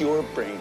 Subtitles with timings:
[0.00, 0.59] Your brains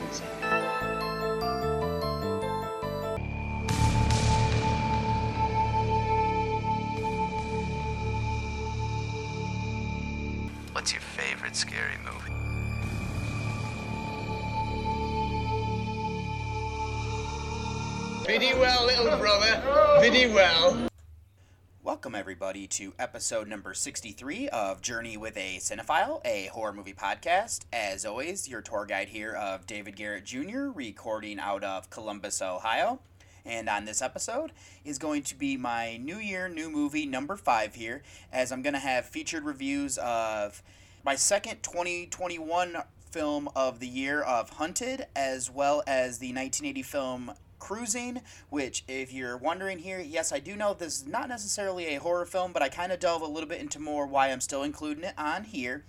[22.50, 27.66] everybody, to episode number 63 of Journey with a Cinephile, a horror movie podcast.
[27.72, 33.02] As always, your tour guide here of David Garrett Jr., recording out of Columbus, Ohio.
[33.46, 34.52] And on this episode
[34.84, 38.02] is going to be my New Year, New Movie number five here,
[38.34, 40.64] as I'm going to have featured reviews of
[41.06, 42.78] my second 2021
[43.12, 49.14] film of the year of Hunted, as well as the 1980 film Cruising, which, if
[49.14, 52.62] you're wondering here, yes, I do know this is not necessarily a horror film, but
[52.62, 55.44] I kind of delve a little bit into more why I'm still including it on
[55.44, 55.84] here.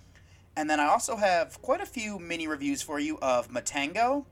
[0.55, 4.25] And then I also have quite a few mini reviews for you of Matango,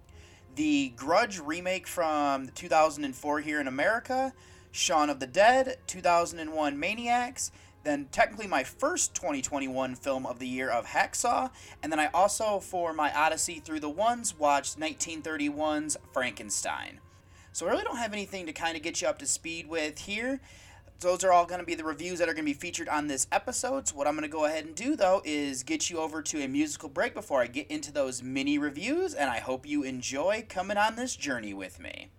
[0.55, 4.33] the Grudge remake from 2004 here in America,
[4.71, 7.51] Shaun of the Dead, 2001 Maniacs,
[7.83, 11.49] then technically my first 2021 film of the year of Hacksaw,
[11.81, 16.99] and then I also, for my Odyssey Through the Ones, watched 1931's Frankenstein.
[17.51, 19.99] So I really don't have anything to kind of get you up to speed with
[19.99, 20.39] here.
[21.01, 23.07] Those are all going to be the reviews that are going to be featured on
[23.07, 23.87] this episode.
[23.87, 26.43] So what I'm going to go ahead and do though is get you over to
[26.43, 30.45] a musical break before I get into those mini reviews, and I hope you enjoy
[30.49, 32.09] coming on this journey with me.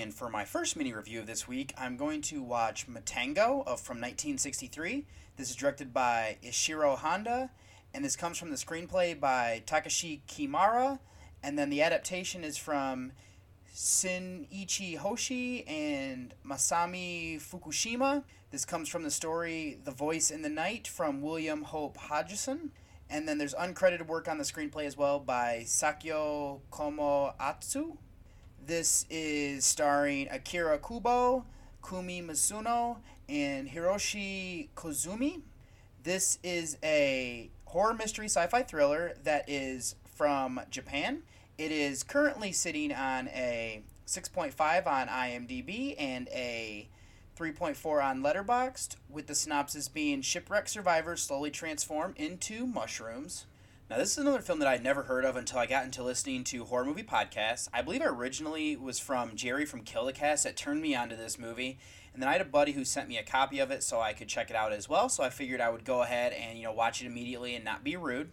[0.00, 3.80] And for my first mini review of this week, I'm going to watch Matango of
[3.80, 5.06] from 1963.
[5.36, 7.50] This is directed by Ishiro Honda,
[7.94, 10.98] and this comes from the screenplay by Takeshi Kimura,
[11.42, 13.12] and then the adaptation is from
[13.74, 18.22] Shinichi Hoshi and Masami Fukushima.
[18.50, 22.72] This comes from the story The Voice in the Night from William Hope Hodgson.
[23.08, 27.98] And then there's uncredited work on the screenplay as well by Sakyo Komatsu.
[28.66, 31.44] This is starring Akira Kubo,
[31.88, 32.96] Kumi Mizuno,
[33.28, 35.42] and Hiroshi Koizumi.
[36.02, 41.22] This is a horror mystery sci fi thriller that is from Japan.
[41.56, 46.88] It is currently sitting on a 6.5 on IMDb and a
[47.38, 53.46] 3.4 on Letterboxd, with the synopsis being shipwreck survivors slowly transform into mushrooms.
[53.88, 56.42] Now, this is another film that I'd never heard of until I got into listening
[56.44, 57.68] to horror movie podcasts.
[57.72, 61.14] I believe it originally was from Jerry from Kill the Cast that turned me onto
[61.14, 61.78] this movie,
[62.12, 64.12] and then I had a buddy who sent me a copy of it so I
[64.12, 65.08] could check it out as well.
[65.08, 67.84] So I figured I would go ahead and you know watch it immediately and not
[67.84, 68.32] be rude.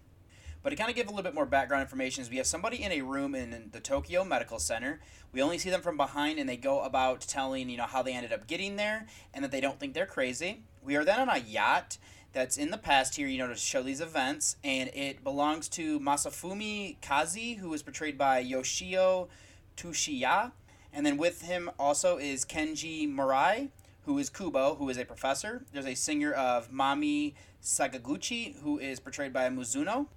[0.64, 2.82] But to kind of give a little bit more background information, is we have somebody
[2.82, 5.02] in a room in the Tokyo Medical Center.
[5.32, 8.14] We only see them from behind, and they go about telling you know how they
[8.14, 9.06] ended up getting there,
[9.36, 10.64] and that they don't think they're crazy.
[10.82, 12.00] We are then on a yacht
[12.34, 16.00] that's in the past here, you know, to show these events, and it belongs to
[16.00, 19.30] Masafumi Kazi, who is portrayed by Yoshio
[19.78, 20.52] Tsuchiya,
[20.92, 23.70] and then with him also is Kenji Murai,
[24.06, 25.64] who is Kubo, who is a professor.
[25.72, 27.34] There's a singer of Mami
[27.64, 30.08] Sakaguchi, who is portrayed by Mizuno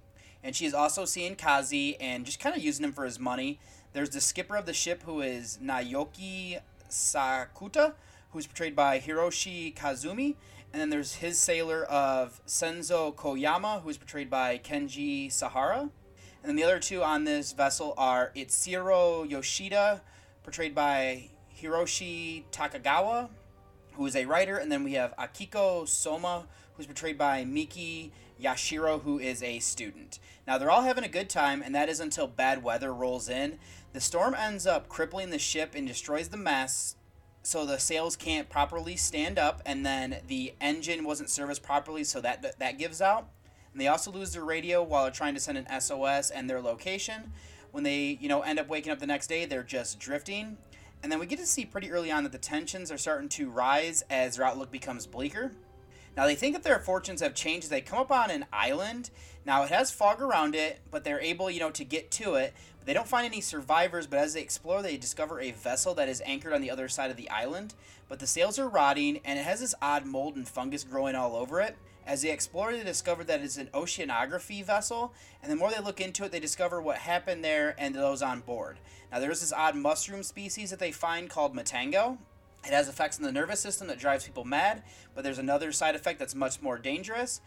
[0.43, 3.59] and she is also seeing Kazi and just kind of using him for his money.
[3.93, 6.59] There's the skipper of the ship who is Naoki
[6.89, 7.93] Sakuta,
[8.31, 10.35] who's portrayed by Hiroshi Koizumi,
[10.73, 15.81] and then there's his sailor of Senzo Koyama, who's portrayed by Kenji Sahara.
[15.81, 15.91] And
[16.43, 20.01] then the other two on this vessel are Itsiro Yoshida,
[20.43, 21.29] portrayed by
[21.61, 23.29] Hiroshi Tachikawa,
[23.93, 28.11] who is a writer, and then we have Akiko Soma, who's portrayed by Miki
[28.41, 30.19] Yashiro, who is a student.
[30.45, 33.57] Now, they're all having a good time, and that is until bad weather rolls in.
[33.93, 36.96] The storm ends up crippling the ship and destroys the mast,
[37.47, 42.19] so the sails can't properly stand up, and then the engine wasn't serviced properly, so
[42.19, 43.29] that that gives out.
[43.71, 46.59] And they also lose their radio while they're trying to send an SOS and their
[46.59, 47.31] location.
[47.71, 50.57] When they, you know, end up waking up the next day, they're just drifting.
[51.01, 53.49] And then we get to see pretty early on that the tensions are starting to
[53.49, 55.53] rise as their outlook becomes bleaker.
[56.17, 59.09] Now they think that their fortunes have changed as they come up on an island.
[59.45, 62.53] Now it has fog around it, but they're able, you know, to get to it.
[62.87, 66.23] They don't find any survivors, but as they explore, they discover a vessel that is
[66.25, 67.73] anchored on the other side of the island.
[68.07, 71.35] But the sails are rotting, and it has this odd mold and fungus growing all
[71.35, 71.75] over it.
[72.05, 75.13] As they explore, they discover that it's an oceanography vessel,
[75.43, 78.39] and the more they look into it, they discover what happened there and those on
[78.39, 78.77] board.
[79.11, 82.17] Now, there's this odd mushroom species that they find called Matango,
[82.65, 84.83] it has effects on the nervous system that drives people mad,
[85.15, 87.39] but there's another side effect that's much more dangerous.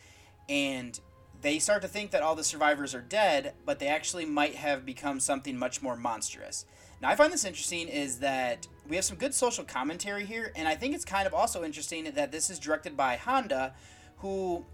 [0.49, 0.99] And
[1.43, 4.85] they start to think that all the survivors are dead, but they actually might have
[4.85, 6.67] become something much more monstrous.
[7.01, 10.69] Now, I find this interesting is that we have some good social commentary here, and
[10.69, 13.75] I think it's kind of also interesting that this is directed by Honda,
[14.19, 14.67] who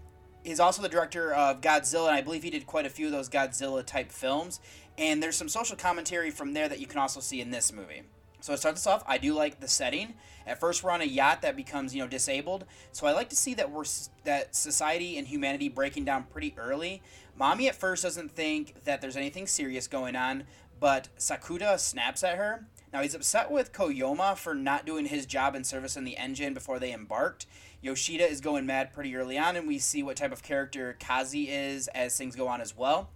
[0.43, 3.11] is also the director of Godzilla, and I believe he did quite a few of
[3.11, 4.59] those Godzilla type films.
[4.97, 8.01] And there's some social commentary from there that you can also see in this movie.
[8.39, 10.13] So to start this off, I do like the setting.
[10.45, 12.65] At first, we're on a yacht that becomes, you know, disabled.
[12.91, 13.83] So I like to see that we're
[14.23, 17.01] that society and humanity breaking down pretty early.
[17.35, 20.43] Mommy at first doesn't think that there's anything serious going on,
[20.79, 22.65] but Sakuta snaps at her.
[22.93, 26.53] Now he's upset with Koyama for not doing his job and service in the engine
[26.53, 27.45] before they embarked.
[27.81, 31.49] Yoshida is going mad pretty early on, and we see what type of character Kazi
[31.49, 33.09] is as things go on as well.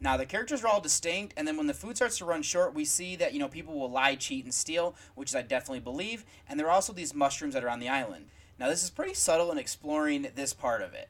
[0.00, 2.74] Now the characters are all distinct, and then when the food starts to run short,
[2.74, 6.24] we see that you know people will lie, cheat, and steal, which I definitely believe.
[6.48, 8.26] And there are also these mushrooms that are on the island.
[8.58, 11.08] Now this is pretty subtle in exploring this part of it.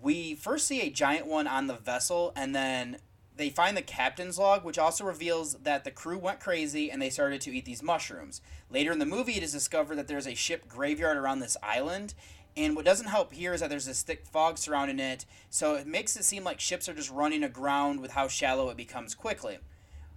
[0.00, 2.98] We first see a giant one on the vessel, and then
[3.36, 7.08] they find the captain's log, which also reveals that the crew went crazy and they
[7.08, 8.42] started to eat these mushrooms.
[8.68, 12.12] Later in the movie, it is discovered that there's a ship graveyard around this island,
[12.60, 15.86] and what doesn't help here is that there's this thick fog surrounding it, so it
[15.86, 19.58] makes it seem like ships are just running aground with how shallow it becomes quickly.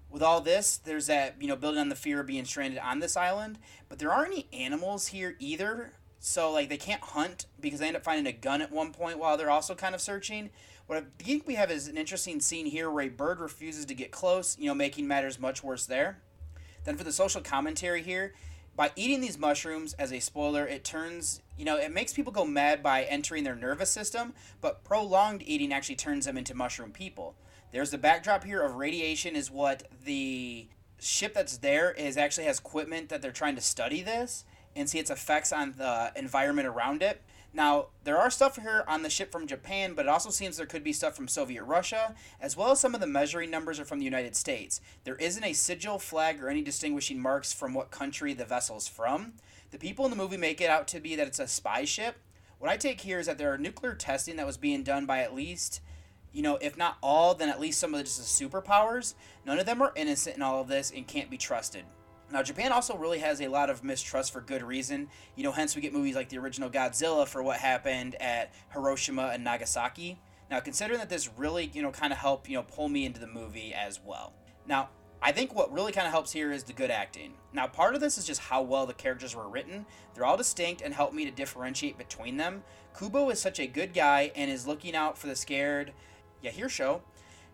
[0.09, 2.99] With all this, there's that, you know, building on the fear of being stranded on
[2.99, 5.93] this island, but there aren't any animals here either.
[6.19, 9.19] So, like, they can't hunt because they end up finding a gun at one point
[9.19, 10.49] while they're also kind of searching.
[10.85, 13.95] What I think we have is an interesting scene here where a bird refuses to
[13.95, 16.19] get close, you know, making matters much worse there.
[16.83, 18.33] Then, for the social commentary here,
[18.75, 22.45] by eating these mushrooms, as a spoiler, it turns, you know, it makes people go
[22.45, 27.35] mad by entering their nervous system, but prolonged eating actually turns them into mushroom people.
[27.71, 30.67] There's the backdrop here of radiation, is what the
[30.99, 34.45] ship that's there is actually has equipment that they're trying to study this
[34.75, 37.21] and see its effects on the environment around it.
[37.55, 40.65] Now, there are stuff here on the ship from Japan, but it also seems there
[40.65, 43.85] could be stuff from Soviet Russia, as well as some of the measuring numbers are
[43.85, 44.81] from the United States.
[45.03, 49.33] There isn't a sigil, flag, or any distinguishing marks from what country the vessel's from.
[49.73, 52.17] The people in the movie make it out to be that it's a spy ship.
[52.59, 55.21] What I take here is that there are nuclear testing that was being done by
[55.21, 55.81] at least
[56.31, 59.15] you know, if not all, then at least some of the just the superpowers.
[59.45, 61.85] None of them are innocent in all of this and can't be trusted.
[62.31, 65.09] Now, Japan also really has a lot of mistrust for good reason.
[65.35, 69.31] You know, hence we get movies like the original Godzilla for what happened at Hiroshima
[69.33, 70.19] and Nagasaki.
[70.49, 73.19] Now, considering that this really, you know, kind of helped, you know, pull me into
[73.19, 74.33] the movie as well.
[74.67, 74.89] Now,
[75.25, 77.35] I think what really kind of helps here is the good acting.
[77.53, 79.85] Now, part of this is just how well the characters were written.
[80.13, 82.63] They're all distinct and help me to differentiate between them.
[82.99, 85.93] Kubo is such a good guy and is looking out for the scared
[86.43, 86.99] Yashiro.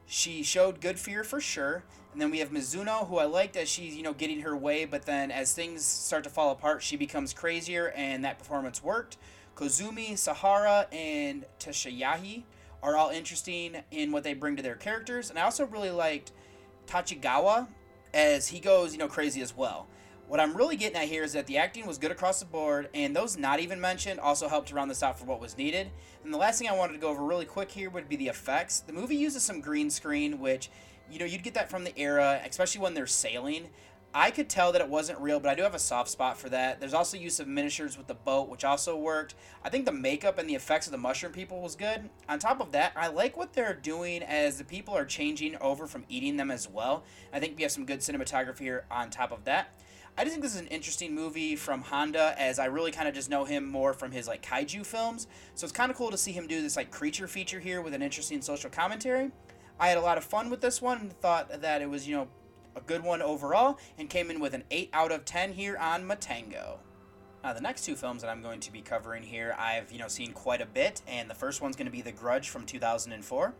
[0.07, 1.83] She showed good fear for sure.
[2.11, 4.85] And then we have Mizuno, who I liked as she's, you know, getting her way,
[4.85, 9.17] but then as things start to fall apart, she becomes crazier, and that performance worked.
[9.55, 12.45] Koizumi, Sahara, and Tashayahi
[12.81, 15.29] are all interesting in what they bring to their characters.
[15.29, 16.31] And I also really liked
[16.89, 17.67] Tachikawa
[18.13, 19.87] as he goes, you know, crazy as well.
[20.27, 22.89] What I'm really getting at here is that the acting was good across the board,
[22.93, 25.89] and those not even mentioned also helped to round this out for what was needed.
[26.23, 28.27] And the last thing I wanted to go over really quick here would be the
[28.27, 28.81] effects.
[28.81, 30.69] The movie uses some green screen, which,
[31.09, 33.69] you know, you'd get that from the era, especially when they're sailing.
[34.13, 36.49] I could tell that it wasn't real, but I do have a soft spot for
[36.49, 36.79] that.
[36.79, 39.35] There's also use of miniatures with the boat, which also worked.
[39.63, 42.09] I think the makeup and the effects of the mushroom people was good.
[42.27, 45.85] On top of that, I like what they're doing as the people are changing over
[45.85, 47.03] from eating them as well.
[47.31, 49.79] I think we have some good cinematography here on top of that.
[50.17, 53.13] I just think this is an interesting movie from Honda, as I really kind of
[53.13, 55.27] just know him more from his like kaiju films.
[55.53, 57.93] So it's kind of cool to see him do this like creature feature here with
[57.93, 59.29] an interesting social commentary.
[59.79, 62.15] I had a lot of fun with this one and thought that it was you
[62.15, 62.27] know
[62.75, 66.03] a good one overall, and came in with an 8 out of 10 here on
[66.03, 66.77] Matango.
[67.43, 70.07] Now, the next two films that I'm going to be covering here, I've you know
[70.07, 73.53] seen quite a bit, and the first one's going to be The Grudge from 2004.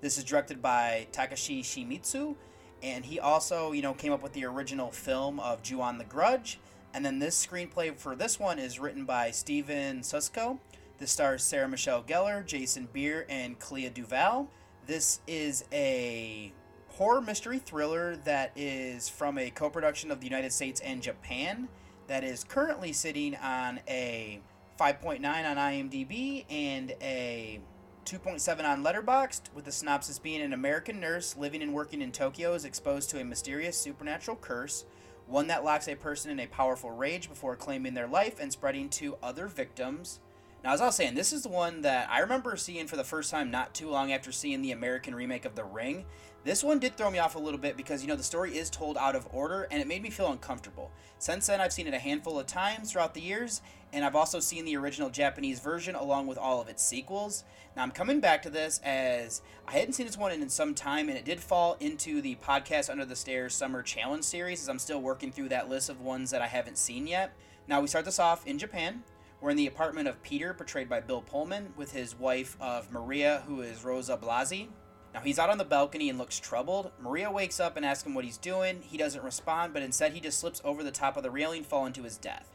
[0.00, 2.36] This is directed by Takashi Shimizu,
[2.82, 6.58] and he also, you know, came up with the original film of Ju-on the Grudge.
[6.94, 10.58] And then this screenplay for this one is written by Stephen Susco.
[10.98, 14.48] This stars Sarah Michelle Gellar, Jason Behr, and Clea DuVall.
[14.86, 16.52] This is a
[16.96, 21.68] horror mystery thriller that is from a co-production of the United States and Japan
[22.06, 24.40] that is currently sitting on a
[24.80, 27.60] 5.9 on IMDb and a
[28.06, 32.54] 2.7 on Letterboxd, with the synopsis being an American nurse living and working in Tokyo
[32.54, 34.86] is exposed to a mysterious supernatural curse,
[35.26, 38.88] one that locks a person in a powerful rage before claiming their life and spreading
[38.88, 40.20] to other victims.
[40.64, 43.04] Now, as I was saying, this is the one that I remember seeing for the
[43.04, 46.06] first time not too long after seeing the American remake of The Ring.
[46.46, 48.70] This one did throw me off a little bit because, you know, the story is
[48.70, 50.92] told out of order and it made me feel uncomfortable.
[51.18, 53.62] Since then, I've seen it a handful of times throughout the years,
[53.92, 57.42] and I've also seen the original Japanese version along with all of its sequels.
[57.74, 61.08] Now, I'm coming back to this as I hadn't seen this one in some time,
[61.08, 64.78] and it did fall into the podcast Under the Stairs Summer Challenge series as I'm
[64.78, 67.34] still working through that list of ones that I haven't seen yet.
[67.66, 69.02] Now, we start this off in Japan.
[69.40, 73.42] We're in the apartment of Peter, portrayed by Bill Pullman, with his wife of Maria,
[73.48, 74.68] who is Rosa Blasi.
[75.16, 76.92] Now he's out on the balcony and looks troubled.
[77.00, 78.82] Maria wakes up and asks him what he's doing.
[78.82, 81.94] He doesn't respond, but instead he just slips over the top of the railing, falling
[81.94, 82.50] to his death.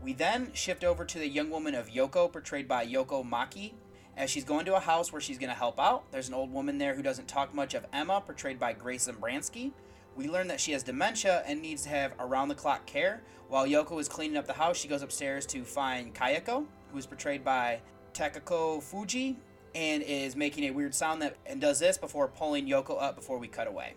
[0.00, 3.72] We then shift over to the young woman of Yoko, portrayed by Yoko Maki.
[4.16, 6.52] As she's going to a house where she's going to help out, there's an old
[6.52, 9.72] woman there who doesn't talk much of Emma, portrayed by Grace Zambransky.
[10.14, 13.24] We learn that she has dementia and needs to have around the clock care.
[13.48, 17.06] While Yoko is cleaning up the house, she goes upstairs to find Kayako, who is
[17.06, 17.80] portrayed by
[18.12, 19.36] Takako Fuji,
[19.74, 23.38] and is making a weird sound that and does this before pulling Yoko up before
[23.38, 23.94] we cut away.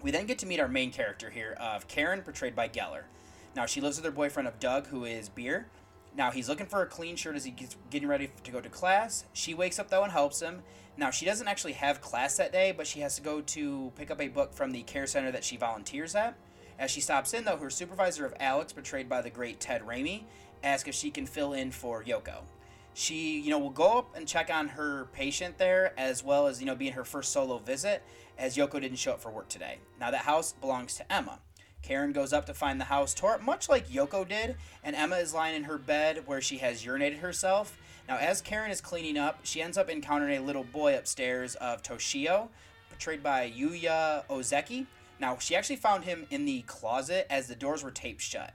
[0.00, 3.04] We then get to meet our main character here of Karen, portrayed by Gellar.
[3.54, 5.64] Now she lives with her boyfriend of Doug, who is Behr.
[6.16, 9.24] Now he's looking for a clean shirt as he's getting ready to go to class.
[9.32, 10.62] She wakes up though and helps him.
[10.96, 14.10] Now she doesn't actually have class that day, but she has to go to pick
[14.10, 16.36] up a book from the care center that she volunteers at.
[16.78, 20.24] As she stops in though, her supervisor of Alex, portrayed by the great Ted Raimi,
[20.62, 22.42] asks if she can fill in for Yoko
[22.94, 26.60] she you know will go up and check on her patient there as well as
[26.60, 28.02] you know being her first solo visit
[28.38, 29.78] as yoko didn't show up for work today.
[30.00, 31.40] Now that house belongs to emma.
[31.82, 35.16] Karen goes up to find the house tore up much like yoko did and emma
[35.16, 37.78] is lying in her bed where she has urinated herself.
[38.08, 41.82] Now as karen is cleaning up she ends up encountering a little boy upstairs of
[41.82, 42.48] toshio
[42.90, 44.86] portrayed by yuya ozeki.
[45.18, 48.54] Now she actually found him in the closet as the doors were taped shut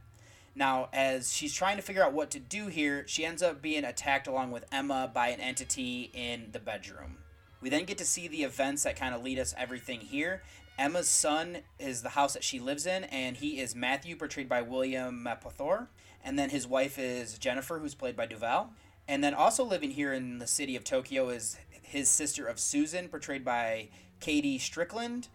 [0.58, 3.84] now, as she's trying to figure out what to do here, she ends up being
[3.86, 7.18] attacked along with Emma by an entity in the bedroom.
[7.62, 10.42] We then get to see the events that kind of lead us everything here.
[10.78, 14.64] Emma's son is the house that she lives in, and he is Matthew, portrayed by
[14.64, 15.88] William Mapother.
[16.24, 18.70] And then his wife is Jennifer, who's played by DuVall.
[19.08, 23.10] And then also living here in the city of Tokyo is his sister of Susan,
[23.10, 23.90] portrayed by
[24.22, 25.28] KaDee Strickland.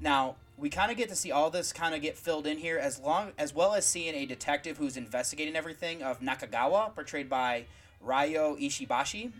[0.00, 2.78] Now, we kind of get to see all this kind of get filled in here
[2.78, 7.66] as long as well as seeing a detective who's investigating everything of Nakagawa, portrayed by
[8.00, 9.32] Ryo Ishibashi.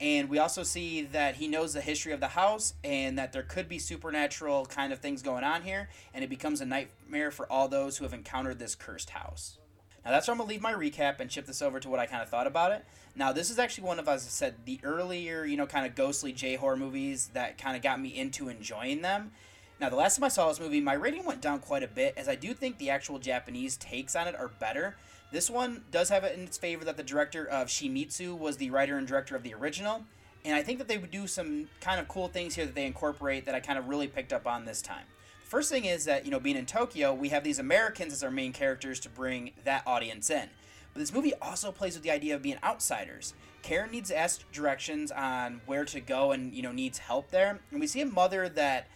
[0.00, 3.42] And we also see that he knows the history of the house and that there
[3.42, 7.50] could be supernatural kind of things going on here, and it becomes a nightmare for
[7.50, 9.58] all those who have encountered this cursed house.
[10.04, 12.06] Now that's where I'm gonna leave my recap and ship this over to what I
[12.06, 12.84] kind of thought about it.
[13.14, 15.94] Now this is actually one of, as I said, the earlier, you know, kind of
[15.94, 19.32] ghostly J horror movies that kind of got me into enjoying them.
[19.78, 22.14] Now the last time I saw this movie, my rating went down quite a bit,
[22.16, 24.96] as I do think the actual Japanese takes on it are better.
[25.32, 28.70] This one does have it in its favor that the director of Shimizu was the
[28.70, 30.04] writer and director of the original,
[30.46, 32.86] and I think that they would do some kind of cool things here that they
[32.86, 35.04] incorporate that I kind of really picked up on this time.
[35.44, 38.30] First thing is that, you know, being in Tokyo, we have these Americans as our
[38.30, 40.48] main characters to bring that audience in.
[40.92, 43.34] But this movie also plays with the idea of being outsiders.
[43.62, 47.60] Karen needs to ask directions on where to go and, you know, needs help there.
[47.70, 48.88] And we see a mother that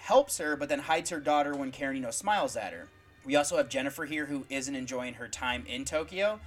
[0.00, 2.88] helps her but then hides her daughter when Karen, you know, smiles at her.
[3.24, 6.40] We also have Jennifer here who isn't enjoying her time in Tokyo.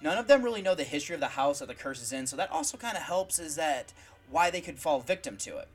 [0.00, 2.26] None of them really know the history of the house that the curse is in,
[2.26, 3.92] so that also kind of helps is that
[4.30, 5.68] why they could fall victim to it.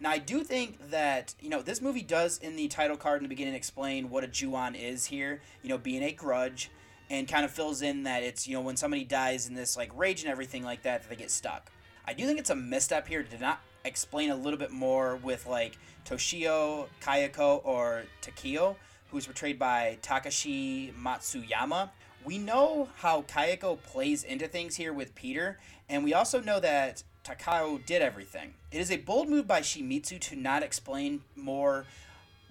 [0.00, 3.22] Now, I do think that, you know, this movie does in the title card in
[3.22, 6.70] the beginning explain what a Ju-on is here, you know, being a grudge,
[7.10, 9.90] and kind of fills in that it's, you know, when somebody dies in this, like,
[9.94, 11.70] rage and everything like that, that they get stuck.
[12.06, 15.46] I do think it's a misstep here to not explain a little bit more with,
[15.46, 18.76] like, Toshio Kayako or Takeo,
[19.10, 21.90] who's portrayed by Takashi Matsuyama.
[22.24, 27.02] We know how Kayako plays into things here with Peter, and we also know that
[27.24, 28.54] Takeo did everything.
[28.70, 31.86] It is a bold move by Shimizu to not explain more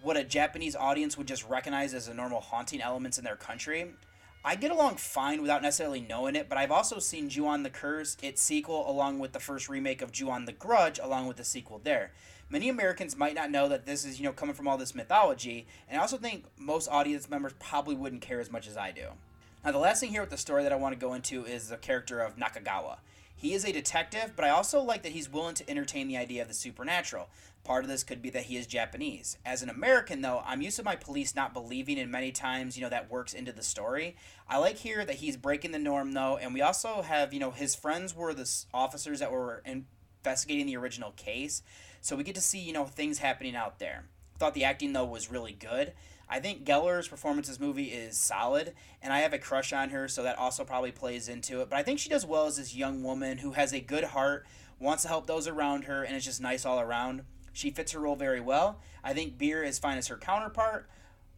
[0.02, 3.94] what a Japanese audience would just recognize as a normal haunting elements in their country.
[4.43, 8.15] I get along fine without necessarily knowing it, but I've also seen Ju-on the Curse,
[8.23, 11.82] its sequel, along with the first remake of Ju-on the Grudge, along with the sequel
[11.84, 12.12] there.
[12.49, 15.67] Many Americans might not know that this is, you know, coming from all this mythology,
[15.89, 19.08] and I also think most audience members probably wouldn't care as much as I do.
[19.63, 21.67] Now, the last thing here with the story that I want to go into is
[21.67, 22.99] the character of Nakagawa.
[23.39, 26.41] He is a detective, but I also like that he's willing to entertain the idea
[26.41, 27.30] of the supernatural.
[27.63, 29.38] Part of this could be that he is Japanese.
[29.45, 32.84] As an American, though, I'm used to my police not believing in many times, you
[32.84, 34.17] know, that works into the story.
[34.49, 37.52] I like here that he's breaking the norm, though, and we also have, you know,
[37.52, 41.63] his friends were the officers that were investigating the original case,
[42.02, 44.04] so we get to see, you know, things happening out there.
[44.38, 45.93] Thought the acting, though, was really good.
[46.30, 49.89] I think Gellar's performance in this movie is solid, and I have a crush on
[49.89, 51.70] her, so that also probably plays into it.
[51.70, 54.46] But I think she does well as this young woman who has a good heart,
[54.80, 57.24] wants to help those around her, and is just nice all around.
[57.52, 58.80] She fits her role very well.
[59.04, 60.88] I think Behr is fine as her counterpart.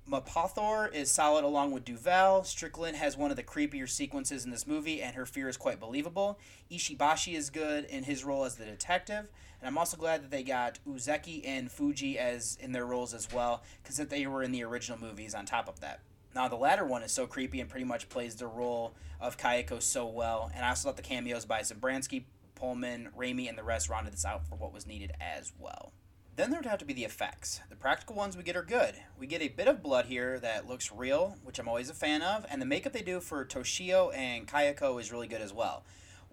[0.09, 2.45] Mapother is solid along with DuVall.
[2.45, 5.79] Strickland has one of the creepier sequences in this movie, and her fear is quite
[5.79, 6.37] believable.
[6.69, 9.29] Ishibashi is good in his role as the detective,
[9.61, 13.31] and I'm also glad that they got Ozeki and Fuji as in their roles as
[13.31, 15.35] well, because that they were in the original movies.
[15.35, 16.01] On top of that,
[16.33, 19.81] now the latter one is so creepy and pretty much plays the role of Kayako
[19.81, 22.23] so well, and I also thought the cameos by Zabransky,
[22.55, 25.93] Pullman, Raimi, and the rest rounded this out for what was needed as well.
[26.37, 27.59] Then there would have to be the effects.
[27.69, 28.95] The practical ones we get are good.
[29.19, 32.21] We get a bit of blood here that looks real, which I'm always a fan
[32.21, 35.83] of, and the makeup they do for Toshio and Kayako is really good as well.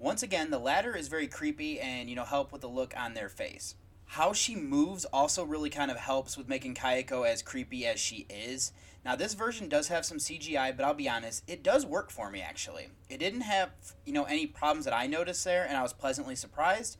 [0.00, 3.14] Once again, the latter is very creepy and, you know, help with the look on
[3.14, 3.74] their face.
[4.04, 8.24] How she moves also really kind of helps with making Kayako as creepy as she
[8.30, 8.72] is.
[9.04, 12.30] Now, this version does have some CGI, but I'll be honest, it does work for
[12.30, 12.90] me actually.
[13.10, 13.70] It didn't have,
[14.06, 16.96] you know, any problems that I noticed there, and I was pleasantly surprised.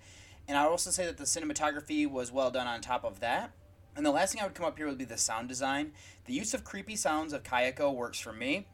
[0.48, 3.52] And I would also say that the cinematography was well done on top of that.
[3.94, 5.92] And the last thing I would come up here would be the sound design.
[6.24, 8.66] The use of creepy sounds of Kayako works for me.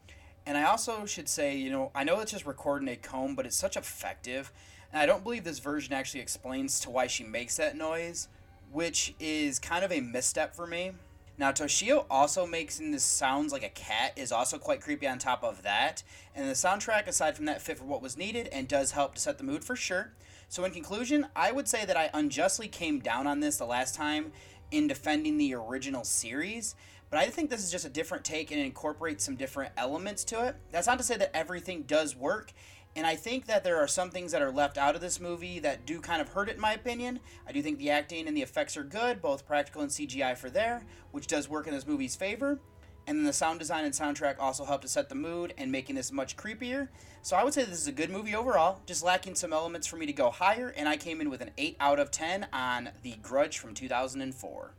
[0.45, 3.45] And I also should say, you know, I know it's just recording a comb, but
[3.45, 4.51] it's such effective.
[4.93, 8.27] And I don't believe this version actually explains to why she makes that noise,
[8.71, 10.91] which is kind of a misstep for me.
[11.37, 15.19] Now, Toshio also makes in this sounds like a cat is also quite creepy on
[15.19, 16.01] top of that.
[16.33, 19.21] And the soundtrack, aside from that, fit for what was needed and does help to
[19.21, 20.13] set the mood for sure.
[20.47, 23.95] So, in conclusion, I would say that I unjustly came down on this the last
[23.95, 24.31] time
[24.71, 26.75] in defending the original series,
[27.15, 30.45] but I think this is just a different take and incorporates some different elements to
[30.47, 30.57] it.
[30.73, 32.51] That's not to say that everything does work,
[32.93, 35.59] and I think that there are some things that are left out of this movie
[35.59, 37.21] that do kind of hurt it, in my opinion.
[37.47, 40.49] I do think the acting and the effects are good, both practical and CGI for
[40.49, 42.59] there, which does work in this movie's favor.
[43.07, 45.95] And then the sound design and soundtrack also help to set the mood and making
[45.95, 46.89] this much creepier.
[47.21, 49.95] So I would say this is a good movie overall, just lacking some elements for
[49.95, 52.89] me to go higher, and I came in with an 8 out of 10 on
[53.03, 54.73] The Grudge from 2004.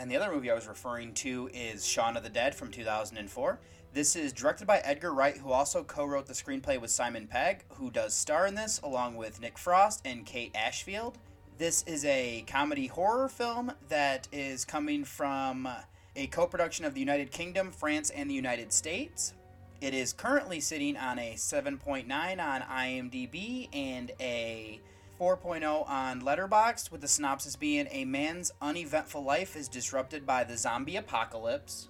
[0.00, 3.58] And the other movie I was referring to is Shaun of the Dead from 2004.
[3.92, 7.64] This is directed by Edgar Wright, who also co wrote the screenplay with Simon Pegg,
[7.74, 11.18] who does star in this along with Nick Frost and Kate Ashfield.
[11.58, 15.68] This is a comedy horror film that is coming from
[16.16, 19.34] a co production of the United Kingdom, France, and the United States.
[19.82, 24.80] It is currently sitting on a 7.9 on IMDb and a
[25.20, 30.56] 4.0 on Letterboxd, with the synopsis being a man's uneventful life is disrupted by the
[30.56, 31.88] zombie apocalypse.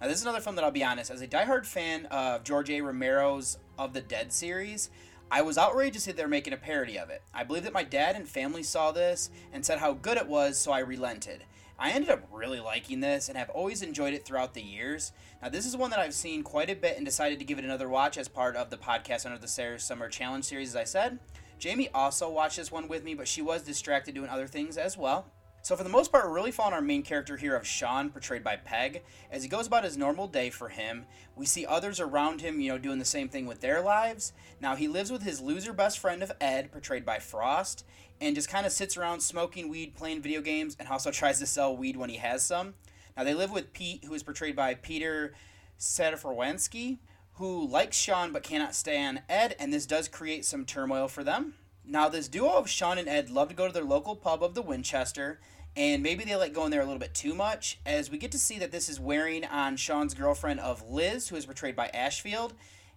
[0.00, 2.70] Now, this is another film that I'll be honest, as a diehard fan of George
[2.70, 2.80] A.
[2.80, 4.88] Romero's Of the Dead series,
[5.30, 7.22] I was outraged to see they're making a parody of it.
[7.34, 10.56] I believe that my dad and family saw this and said how good it was,
[10.56, 11.44] so I relented.
[11.78, 15.12] I ended up really liking this and have always enjoyed it throughout the years.
[15.42, 17.66] Now, this is one that I've seen quite a bit and decided to give it
[17.66, 20.84] another watch as part of the podcast Under the Stairs Summer Challenge series, as I
[20.84, 21.18] said.
[21.62, 24.98] Jamie also watched this one with me, but she was distracted doing other things as
[24.98, 25.26] well.
[25.62, 28.42] So, for the most part, we're really following our main character here of Shaun, portrayed
[28.42, 31.06] by Pegg, as he goes about his normal day for him.
[31.36, 34.32] We see others around him, you know, doing the same thing with their lives.
[34.60, 37.84] Now, he lives with his loser best friend of Ed, portrayed by Frost,
[38.20, 41.46] and just kind of sits around smoking weed, playing video games, and also tries to
[41.46, 42.74] sell weed when he has some.
[43.16, 45.32] Now, they live with Pete, who is portrayed by Peter
[45.78, 46.98] Serafinowicz,
[47.34, 51.54] who likes Shaun but cannot stand Ed, and this does create some turmoil for them.
[51.84, 54.54] Now, this duo of Shaun and Ed love to go to their local pub of
[54.54, 55.40] the Winchester,
[55.76, 58.38] and maybe they like going there a little bit too much, as we get to
[58.38, 62.54] see that this is wearing on Shaun's girlfriend of Liz, who is portrayed by Ashfield.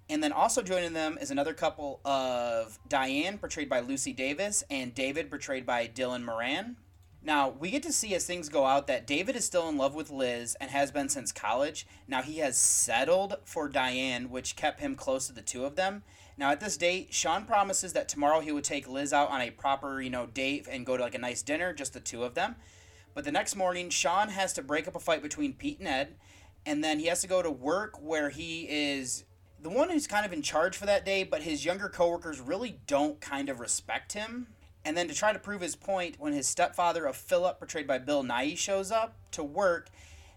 [0.07, 4.93] And then also joining them is another couple of Diane, portrayed by Lucy Davis, and
[4.93, 6.75] David, portrayed by Dylan Moran.
[7.25, 9.95] Now, we get to see as things go out that David is still in love
[9.95, 11.87] with Liz and has been since college.
[12.07, 16.03] Now, he has settled for Diane, which kept him close to the two of them.
[16.37, 19.49] Now, at this date, Shaun promises that tomorrow he would take Liz out on a
[19.49, 22.35] proper, you know, date and go to like a nice dinner, just the two of
[22.35, 22.57] them.
[23.15, 26.13] But the next morning, Shaun has to break up a fight between Pete and Ed,
[26.63, 29.23] and then he has to go to work where he is
[29.59, 32.77] the one who's kind of in charge for that day, but his younger coworkers really
[32.85, 34.45] don't kind of respect him.
[34.85, 37.97] And then to try to prove his point, when his stepfather of Philip, portrayed by
[37.97, 39.89] Bill Nighy, shows up to work,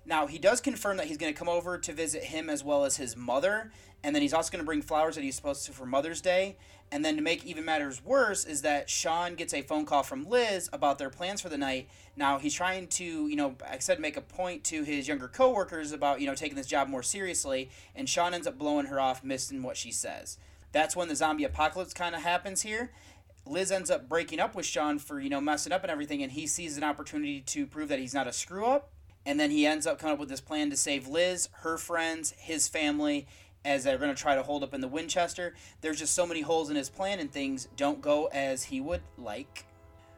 [0.06, 2.86] now he does confirm that he's going to come over to visit him as well
[2.86, 3.70] as his mother,
[4.02, 6.56] and then he's also going to bring flowers that he's supposed to for Mother's Day.
[6.90, 10.26] And then to make even matters worse is that Shaun gets a phone call from
[10.26, 11.90] Liz about their plans for the night.
[12.16, 15.28] Now he's trying to, you know, like I said, make a point to his younger
[15.28, 18.98] coworkers about, you know, taking this job more seriously, and Shaun ends up blowing her
[18.98, 20.38] off, missing what she says.
[20.72, 22.90] That's when the zombie apocalypse kind of happens here.
[23.50, 26.32] Liz ends up breaking up with Shaun for, you know, messing up and everything, and
[26.32, 28.90] he sees an opportunity to prove that he's not a screw up.
[29.26, 32.32] And then he ends up coming up with this plan to save Liz, her friends,
[32.38, 33.26] his family,
[33.64, 35.54] as they're going to try to hold up in the Winchester.
[35.80, 39.02] There's just so many holes in his plan, and things don't go as he would
[39.18, 39.66] like.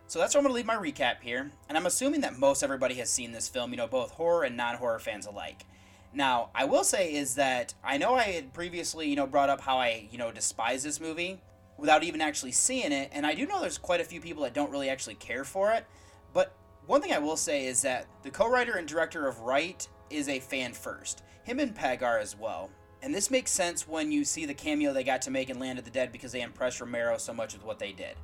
[0.07, 1.51] So that's where I'm going to leave my recap here.
[1.69, 4.57] And I'm assuming that most everybody has seen this film, you know, both horror and
[4.57, 5.65] non horror fans alike.
[6.13, 9.61] Now, I will say is that I know I had previously, you know, brought up
[9.61, 11.41] how I, you know, despise this movie
[11.81, 14.55] without even actually seeing it, and I do know there's quite a few people that
[14.55, 15.87] don't really actually care for it.
[16.33, 16.55] But
[16.87, 20.41] one thing I will say is that the co-writer and director of Wright is a
[20.41, 21.23] fan first.
[21.45, 22.71] Him and Pegg are as well.
[23.03, 25.79] And this makes sense when you see the cameo they got to make in Land
[25.79, 28.17] of the Dead because they impressed Romero so much with what they did.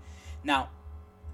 [0.44, 0.68] Now,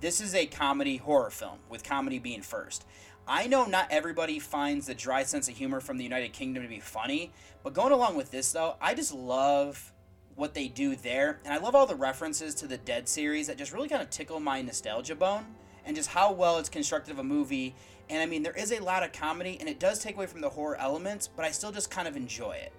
[0.00, 2.84] this is a comedy horror film, with comedy being first.
[3.26, 6.68] I know not everybody finds the dry sense of humor from the United Kingdom to
[6.68, 7.32] be funny,
[7.62, 9.91] but going along with this though, I just love
[10.34, 13.58] what they do there, and I love all the references to the Dead series that
[13.58, 15.44] just really kind of tickle my nostalgia bone,
[15.84, 17.74] and just how well it's constructed of a movie.
[18.08, 20.40] And I mean, there is a lot of comedy, and it does take away from
[20.40, 22.72] the horror elements, but I still just kind of enjoy it.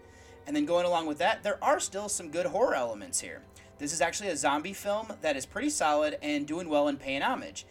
[0.46, 3.42] And then going along with that, there are still some good horror elements here.
[3.78, 7.22] This is actually a zombie film that is pretty solid and doing well in paying
[7.22, 7.66] homage.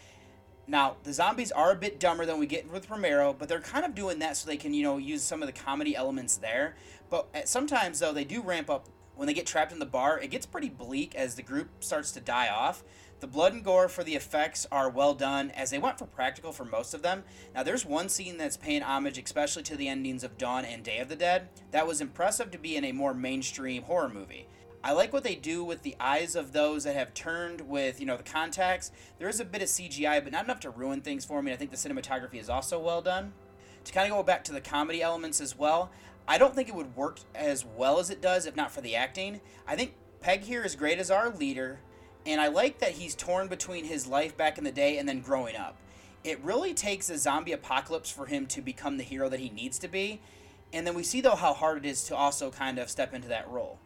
[0.66, 3.84] Now, the zombies are a bit dumber than we get with Romero, but they're kind
[3.84, 6.76] of doing that so they can, you know, use some of the comedy elements there.
[7.10, 10.18] But sometimes, though, they do ramp up when they get trapped in the bar.
[10.18, 12.82] It gets pretty bleak as the group starts to die off.
[13.20, 16.50] The blood and gore for the effects are well done, as they went for practical
[16.50, 17.22] for most of them.
[17.54, 20.98] Now, there's one scene that's paying homage, especially to the endings of Dawn and Day
[20.98, 24.48] of the Dead, that was impressive to be in a more mainstream horror movie.
[24.84, 28.06] I like what they do with the eyes of those that have turned with, you
[28.06, 28.90] know, the contacts.
[29.20, 31.52] There is a bit of CGI, but not enough to ruin things for me.
[31.52, 33.32] I think the cinematography is also well done.
[33.84, 35.92] To kind of go back to the comedy elements as well,
[36.26, 38.96] I don't think it would work as well as it does if not for the
[38.96, 39.40] acting.
[39.66, 41.80] I think Pegg here is great as our leader,
[42.24, 45.20] and I like that he's torn between his life back in the day and then
[45.20, 45.76] growing up.
[46.24, 49.78] It really takes a zombie apocalypse for him to become the hero that he needs
[49.80, 50.20] to be.
[50.72, 53.28] And then we see, though, how hard it is to also kind of step into
[53.28, 53.78] that role.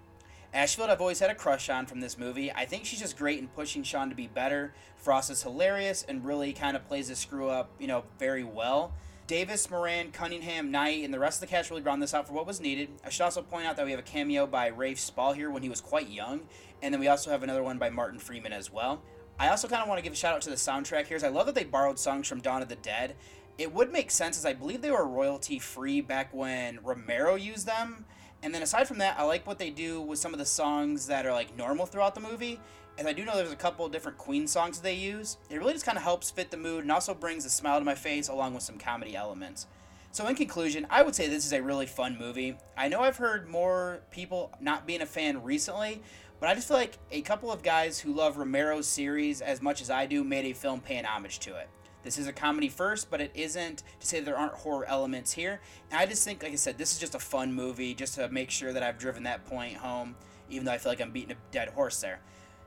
[0.53, 2.53] Ashfield, I've always had a crush on from this movie.
[2.53, 4.75] I think she's just great in pushing Shaun to be better.
[4.97, 8.93] Frost is hilarious and really kind of plays the screw up, you know, very well.
[9.27, 12.33] Davis, Moran, Cunningham, Nighy, and the rest of the cast really round this out for
[12.33, 12.91] what was needed.
[13.05, 15.65] I should also point out that we have a cameo by Rafe Spall here when
[15.65, 16.43] he was quite young,
[16.81, 19.03] and then we also have another one by Martin Freeman as well.
[19.37, 21.17] I also kind of want to give a shout out to the soundtrack here.
[21.17, 23.17] As I love that they borrowed songs from Dawn of the Dead.
[23.59, 27.67] It would make sense as I believe they were royalty free back when Romero used
[27.67, 28.05] them.
[28.43, 31.07] And then aside from that, I like what they do with some of the songs
[31.07, 32.61] that are like normal throughout the movie.
[32.99, 35.37] As I do know there's a couple of different Queen songs they use.
[35.51, 37.85] It really just kind of helps fit the mood and also brings a smile to
[37.85, 39.67] my face along with some comedy elements.
[40.13, 42.57] So in conclusion, I would say this is a really fun movie.
[42.75, 46.01] I know I've heard more people not being a fan recently,
[46.41, 49.83] but I just feel like a couple of guys who love Romero's series as much
[49.83, 51.69] as I do made a film paying homage to it.
[52.03, 55.61] This is a comedy first, but it isn't to say there aren't horror elements here.
[55.91, 58.29] And I just think, like I said, this is just a fun movie just to
[58.31, 60.15] make sure that I've driven that point home,
[60.49, 62.21] even though I feel like I'm beating a dead horse there.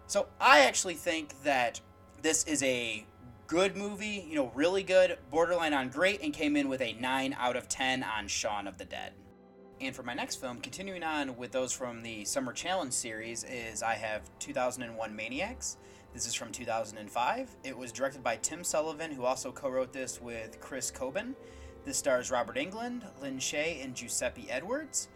[0.10, 1.80] So I actually think that
[2.24, 3.06] this is a
[3.46, 7.36] good movie, you know, really good, borderline on great, and came in with a 9
[7.38, 9.14] out of 10 on Shaun of the Dead.
[9.80, 13.84] And for my next film, continuing on with those from the Summer Challenge series, is
[13.84, 15.78] I have 2001 Maniacs.
[16.12, 17.56] This is from 2005.
[17.64, 21.36] It was directed by Tim Sullivan, who also co wrote this with Chris Kobin.
[21.86, 25.08] This stars Robert Englund, Lin Shaye, and Giuseppe Andrews.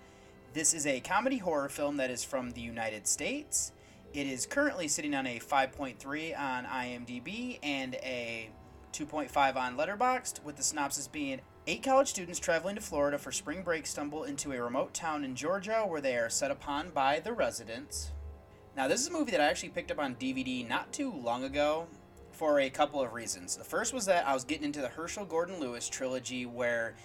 [0.54, 3.72] This is a comedy horror film that is from the United States.
[4.14, 8.50] It is currently sitting on a 5.3 on IMDb and a
[8.94, 13.64] 2.5 on Letterboxd, with the synopsis being Eight college students traveling to Florida for spring
[13.64, 17.32] break stumble into a remote town in Georgia where they are set upon by the
[17.32, 18.12] residents.
[18.76, 21.46] Now, this is a movie that I actually picked up on DVD not too long
[21.46, 21.88] ago
[22.34, 23.56] for a couple of reasons.
[23.56, 26.96] The first was that I was getting into the Herschell Gordon Lewis trilogy, where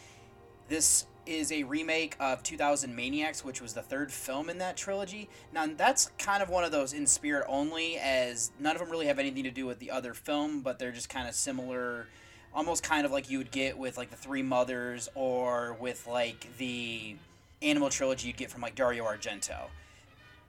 [0.69, 5.29] this is a remake of 2000 Maniacs, which was the third film in that trilogy.
[5.53, 9.07] Now, that's kind of one of those in spirit only, as none of them really
[9.07, 12.07] have anything to do with the other film, but they're just kind of similar
[12.55, 16.57] almost kind of like you would get with like the Three Mothers or with like
[16.57, 17.17] the
[17.61, 19.67] Animal trilogy you'd get from like Dario Argento.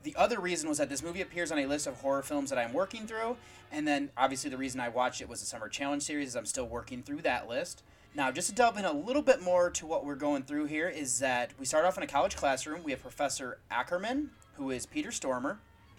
[0.04, 2.60] The other reason was that this movie appears on a list of horror films that
[2.60, 3.36] I'm working through,
[3.72, 6.36] and then obviously the reason I watched it was the Summer Challenge series.
[6.36, 7.84] I'm still working through that list.
[8.16, 10.90] Now, just to delve in a little bit more to what we're going through here,
[10.90, 12.84] is that we start off in a college classroom.
[12.84, 15.58] We have Professor Ackerman, who is Peter Stormare,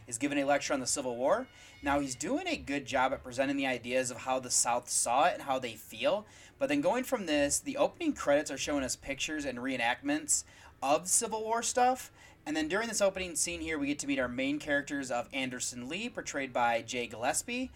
[0.08, 1.46] is giving a lecture on the Civil War.
[1.82, 5.26] Now, he's doing a good job at presenting the ideas of how the South saw
[5.26, 6.26] it and how they feel.
[6.58, 10.42] But then going from this, the opening credits are showing us pictures and reenactments
[10.82, 12.10] of Civil War stuff.
[12.44, 15.28] And then during this opening scene here, we get to meet our main characters of
[15.32, 17.70] Anderson Lee, portrayed by Jay Gillespie,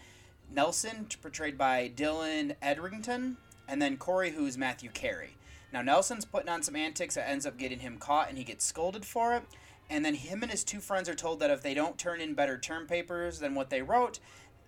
[0.51, 5.37] Nelson, portrayed by Dylan Edrington, and then Corey, who's Matthew Carey.
[5.73, 8.63] Now, Nelson's putting on some antics that ends up getting him caught, and he gets
[8.63, 9.43] scolded for it.
[9.89, 12.33] And then him and his two friends are told that if they don't turn in
[12.33, 14.19] better term papers than what they wrote,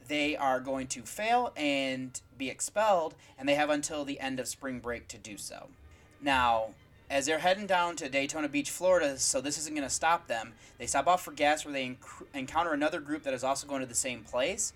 [0.08, 4.48] they are going to fail and be expelled, and they have until the end of
[4.48, 5.70] spring break to do so.
[6.22, 6.70] Now,
[7.10, 10.54] as they're heading down to Daytona Beach, Florida, so this isn't going to stop them,
[10.78, 13.82] they stop off for gas where they enc- encounter another group that is also going
[13.82, 14.74] to the same place.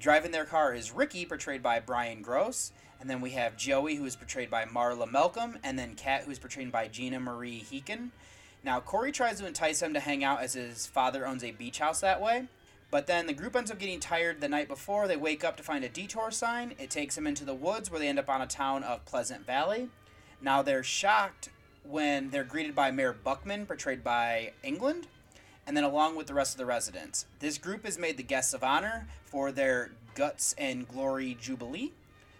[0.00, 4.04] Driving their car is Ricky, portrayed by Brian Gross, and then we have Joey, who
[4.04, 8.10] is portrayed by Marla Malcolm, and then Kat, who is portrayed by Gina Marie Heekin.
[8.64, 11.78] Now, Corey tries to entice him to hang out as his father owns a beach
[11.78, 12.48] house that way.
[12.90, 15.06] But then the group ends up getting tired the night before.
[15.06, 16.74] They wake up to find a detour sign.
[16.78, 19.44] It takes them into the woods where they end up on a town of Pleasant
[19.44, 19.90] Valley.
[20.40, 21.50] Now they're shocked
[21.84, 25.04] when they're greeted by Mayor Buckman, portrayed by Englund,
[25.66, 27.26] and then along with the rest of the residents.
[27.40, 31.92] This group is made the guests of honor for their Guts and Glory Jubilee.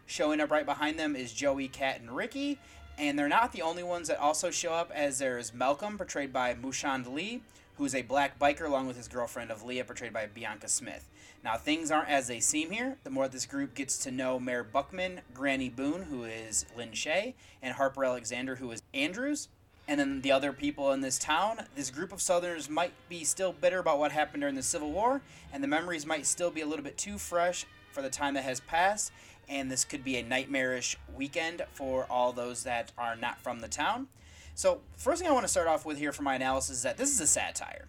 [0.08, 2.58] Showing up right behind them is Joey, Kat, and Ricky,
[2.96, 6.54] and they're not the only ones that also show up, as there's Malcolm, portrayed by
[6.54, 7.42] Mushond Lee,
[7.76, 11.10] who is a black biker along with his girlfriend of Leah, portrayed by Bianca Smith.
[11.44, 12.96] Now, things aren't as they seem here.
[13.04, 17.34] The more this group gets to know Mayor Buckman, Granny Boone, who is Lin Shaye,
[17.62, 19.48] and Harper Alexander, who is Andrews,
[19.86, 23.52] and then the other people in this town, this group of Southerners might be still
[23.52, 25.20] bitter about what happened during the Civil War,
[25.52, 28.44] and the memories might still be a little bit too fresh for the time that
[28.44, 29.12] has passed,
[29.48, 33.68] and this could be a nightmarish weekend for all those that are not from the
[33.68, 34.08] town.
[34.54, 36.96] So, first thing I want to start off with here for my analysis is that
[36.96, 37.86] this is a satire.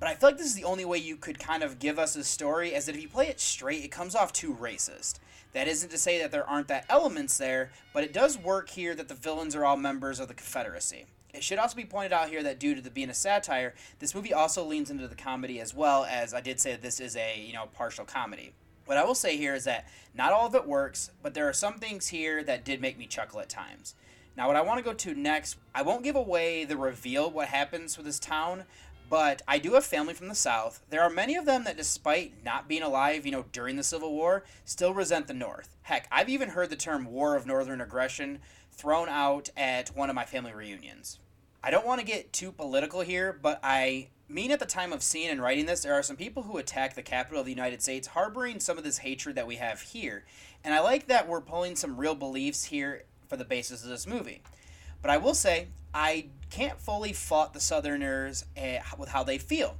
[0.00, 2.16] But I feel like this is the only way you could kind of give us
[2.16, 5.20] a story, as that if you play it straight, it comes off too racist.
[5.52, 8.94] That isn't to say that there aren't that elements there, but it does work here
[8.94, 11.06] that the villains are all members of the Confederacy.
[11.32, 14.14] It should also be pointed out here that due to the being a satire, this
[14.14, 17.40] movie also leans into the comedy as well as I did say this is a
[17.40, 18.52] you know partial comedy.
[18.90, 21.52] What I will say here is that not all of it works, but there are
[21.52, 23.94] some things here that did make me chuckle at times.
[24.36, 27.46] Now, what I want to go to next, I won't give away the reveal what
[27.46, 28.64] happens with this town,
[29.08, 30.82] but I do have family from the South.
[30.90, 34.12] There are many of them that, despite not being alive, you know, during the Civil
[34.12, 35.76] War, still resent the North.
[35.82, 38.40] Heck, I've even heard the term War of Northern Aggression
[38.72, 41.20] thrown out at one of my family reunions.
[41.62, 45.02] I don't want to get too political here, but I mean at the time of
[45.02, 47.82] seeing and writing this, there are some people who attack the capital of the United
[47.82, 50.24] States harboring some of this hatred that we have here.
[50.64, 54.06] And I like that we're pulling some real beliefs here for the basis of this
[54.06, 54.42] movie.
[55.02, 59.76] But I will say, I can't fully fault the Southerners uh, with how they feel.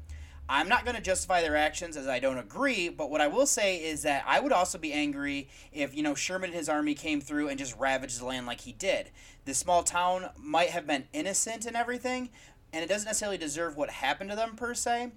[0.53, 3.47] I'm not going to justify their actions as I don't agree, but what I will
[3.47, 6.95] say is that I would also be angry if, you know, Sherman and his army
[6.95, 9.11] came through and just ravaged the land like he did.
[9.45, 12.31] This small town might have been innocent and everything,
[12.73, 15.11] and it doesn't necessarily deserve what happened to them per se.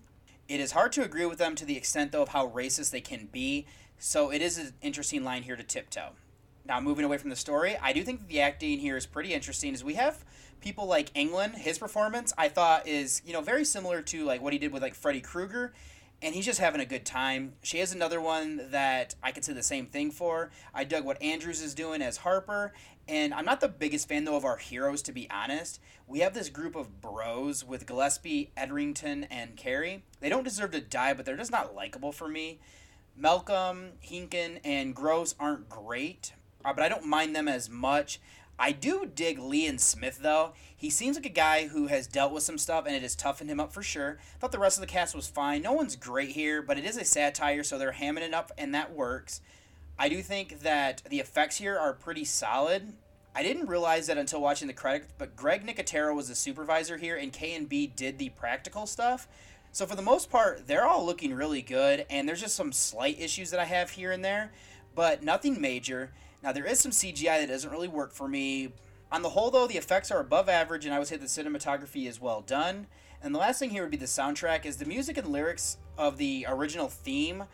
[0.48, 3.02] It is hard to agree with them to the extent, though, of how racist they
[3.02, 3.66] can be,
[3.98, 6.12] so it is an interesting line here to tiptoe.
[6.66, 9.74] Now, moving away from the story, I do think the acting here is pretty interesting.
[9.74, 10.24] As we have
[10.62, 14.54] people like Englund, his performance I thought is you know very similar to like what
[14.54, 15.74] he did with like Freddy Krueger,
[16.24, 17.54] and he's just having a good time.
[17.62, 20.52] She has another one that I could say the same thing for.
[20.74, 22.74] I dug what Andrews is doing as Harper,
[23.10, 25.82] and I'm not the biggest fan though of our heroes to be honest.
[26.08, 30.04] We have this group of bros with Gillespie, Edrington, and Carey.
[30.22, 32.60] They don't deserve to die, but they're just not likable for me.
[33.18, 36.34] Malcolm, Heekin, and Gross aren't great,
[36.64, 38.20] uh, but I don't mind them as much.
[38.60, 40.54] I do dig Leon Smith though.
[40.76, 43.50] He seems like a guy who has dealt with some stuff and it has toughened
[43.50, 44.20] him up for sure.
[44.40, 45.62] Thought the rest of the cast was fine.
[45.62, 48.74] No one's great here, but it is a satire, so they're hamming it up and
[48.76, 49.42] that works.
[49.98, 52.94] I do think that the effects here are pretty solid.
[53.36, 57.18] I didn't realize that until watching the credits, but Greg Nicotero was the supervisor here
[57.18, 59.28] and KNB did the practical stuff.
[59.72, 63.20] So for the most part, they're all looking really good, and there's just some slight
[63.20, 64.52] issues that I have here and there,
[64.94, 66.12] but nothing major.
[66.44, 68.74] Now, there is some CGI that doesn't really work for me.
[69.12, 72.08] On the whole, though, the effects are above average, and I would say the cinematography
[72.08, 72.88] is well done.
[73.22, 76.18] And the last thing here would be the soundtrack, is the music and lyrics of
[76.18, 77.46] the original theme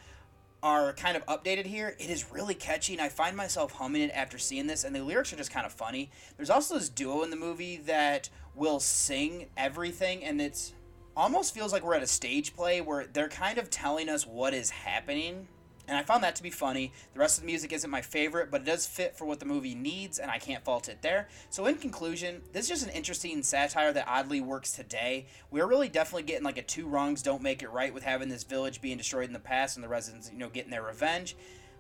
[0.64, 1.96] are kind of updated here.
[2.00, 5.04] It is really catchy, and I find myself humming it after seeing this, and the
[5.04, 6.10] lyrics are just kind of funny.
[6.36, 10.74] There's also this duo in the movie that will sing everything, and it's
[11.16, 14.54] almost feels like we're at a stage play where they're kind of telling us what
[14.54, 15.48] is happening.
[15.90, 16.94] And I found that to be funny.
[17.14, 19.48] The rest of the music isn't my favorite, but it does fit for what the
[19.48, 21.28] movie needs, and I can't fault it there.
[21.50, 25.26] So, in conclusion, this is just an interesting satire that oddly works today.
[25.50, 28.44] We're really definitely getting like a two wrongs don't make it right with having this
[28.44, 31.36] village being destroyed in the past and the residents, you know, getting their revenge.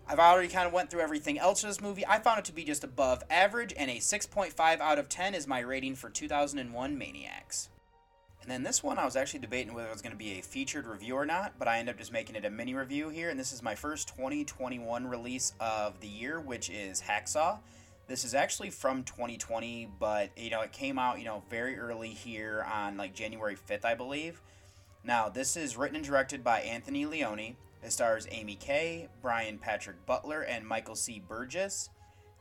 [0.08, 2.04] I've already kind of went through everything else in this movie.
[2.08, 5.46] I found it to be just above average, and a 6.5 out of 10 is
[5.46, 7.70] my rating for 2001 Maniacs.
[8.50, 10.42] And then this one, I was actually debating whether it was going to be a
[10.42, 13.30] featured review or not, but I ended up just making it a mini review here.
[13.30, 17.60] And this is my first 2021 release of the year, which is Hacksaw.
[18.08, 22.10] This is actually from 2020, but you know it came out you know very early
[22.10, 24.42] here on like January 5th, I believe.
[25.04, 27.56] Now this is written and directed by Anthony Leone.
[27.84, 31.22] It stars Amy Kay, Brian Patrick Butler, and Michael C.
[31.30, 31.92] Burgess.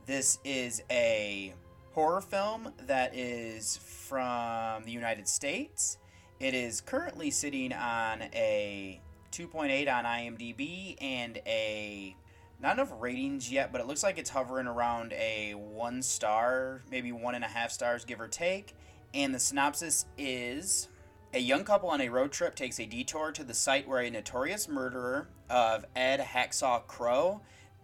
[0.06, 1.52] This is a
[1.92, 5.98] horror film that is from the United States.
[6.40, 9.00] It is currently sitting on a
[9.32, 12.16] 2.8 on IMDb and a
[12.60, 17.12] not enough ratings yet, but it looks like it's hovering around a one star, maybe
[17.12, 18.74] one and a half stars, give or take.
[19.14, 20.88] And the synopsis is
[21.32, 24.10] a young couple on a road trip takes a detour to the site where a
[24.10, 27.40] notorious murderer of Ed Hacksaw Crow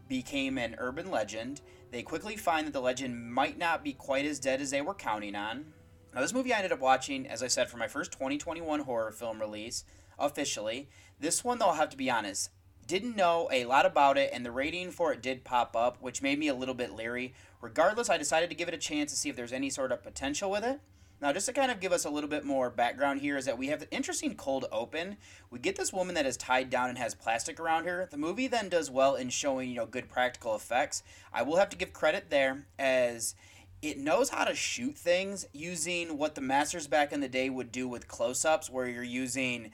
[0.09, 1.61] became an urban legend.
[1.95, 4.95] They quickly find that the legend might not be quite as dead as they were
[4.95, 5.67] counting on.
[6.13, 9.13] Now, this movie I ended up watching, as I said, for my first 2021 horror
[9.13, 9.85] film release
[10.19, 10.89] officially.
[11.21, 12.51] This one, though, I'll have to be honest,
[12.89, 16.21] didn't know a lot about it, and the rating for it did pop up, which
[16.21, 17.33] made me a little bit leery.
[17.61, 20.03] Regardless, I decided to give it a chance to see if there's any sort of
[20.03, 20.81] potential with it.
[21.25, 23.57] Now, just to kind of give us a little bit more background here, is that
[23.57, 25.17] we have an interesting cold open.
[25.51, 28.07] We get this woman that is tied down and has plastic around her.
[28.11, 31.03] The movie then does well in showing, you know, good practical effects.
[31.33, 33.35] I will have to give credit there as
[33.81, 37.73] it knows how to shoot things using what the masters back in the day would
[37.73, 39.73] do with close ups, where you're using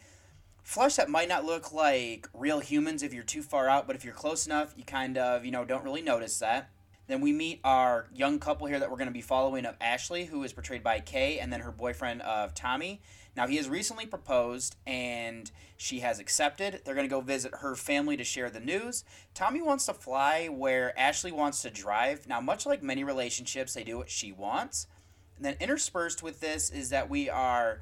[0.62, 4.04] flesh that might not look like real humans if you're too far out, but if
[4.04, 6.70] you're close enough, you kind of, you know, don't really notice that.
[7.10, 10.26] Then we meet our young couple here that we're going to be following of Ashley,
[10.26, 13.00] who is portrayed by Kay, and then her boyfriend of Tommy.
[13.36, 16.82] Now, he has recently proposed and she has accepted.
[16.84, 19.02] They're going to go visit her family to share the news.
[19.34, 22.28] Tommy wants to fly where Ashley wants to drive.
[22.28, 24.86] Now, much like many relationships, they do what she wants.
[25.34, 27.80] And then interspersed with this is that we are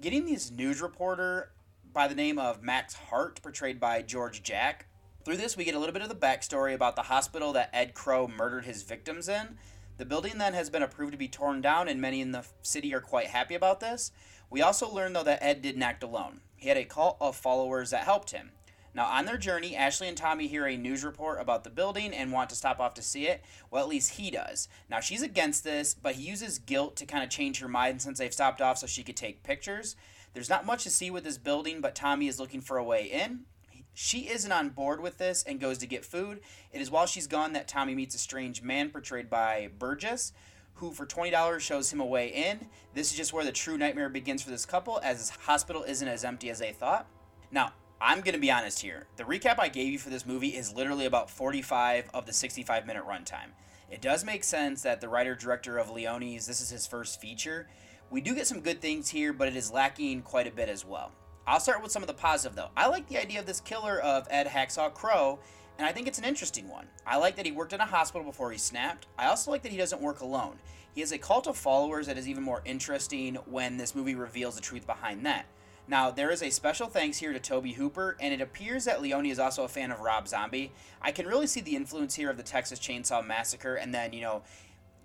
[0.00, 1.52] getting this news reporter
[1.92, 4.86] by the name of Max Hart, portrayed by George Jack.
[5.24, 7.94] Through this, we get a little bit of the backstory about the hospital that Ed
[7.94, 9.56] Crow murdered his victims in.
[9.96, 12.94] The building then has been approved to be torn down, and many in the city
[12.94, 14.12] are quite happy about this.
[14.50, 16.40] We also learn, though, that Ed didn't act alone.
[16.56, 18.50] He had a cult of followers that helped him.
[18.92, 22.30] Now, on their journey, Ashley and Tommy hear a news report about the building and
[22.30, 23.42] want to stop off to see it.
[23.70, 24.68] Well, at least he does.
[24.90, 28.18] Now, she's against this, but he uses guilt to kind of change her mind since
[28.18, 29.96] they've stopped off so she could take pictures.
[30.34, 33.04] There's not much to see with this building, but Tommy is looking for a way
[33.04, 33.46] in.
[33.94, 36.40] She isn't on board with this and goes to get food.
[36.72, 40.32] It is while she's gone that Tommy meets a strange man portrayed by Burgess,
[40.74, 42.66] who for $20 shows him a way in.
[42.92, 46.08] This is just where the true nightmare begins for this couple, as this hospital isn't
[46.08, 47.06] as empty as they thought.
[47.52, 49.06] Now, I'm going to be honest here.
[49.16, 52.86] The recap I gave you for this movie is literally about 45 of the 65
[52.86, 53.52] minute runtime.
[53.88, 57.68] It does make sense that the writer director of Leone's, this is his first feature.
[58.10, 60.84] We do get some good things here, but it is lacking quite a bit as
[60.84, 61.12] well.
[61.46, 62.70] I'll start with some of the positive though.
[62.76, 65.38] I like the idea of this killer of Ed Hacksaw Crow,
[65.78, 66.86] and I think it's an interesting one.
[67.06, 69.06] I like that he worked in a hospital before he snapped.
[69.18, 70.56] I also like that he doesn't work alone.
[70.94, 74.54] He has a cult of followers that is even more interesting when this movie reveals
[74.54, 75.46] the truth behind that.
[75.86, 79.26] Now, there is a special thanks here to Tobe Hooper, and it appears that Leone
[79.26, 80.72] is also a fan of Rob Zombie.
[81.02, 84.22] I can really see the influence here of the Texas Chainsaw Massacre, and then, you
[84.22, 84.44] know,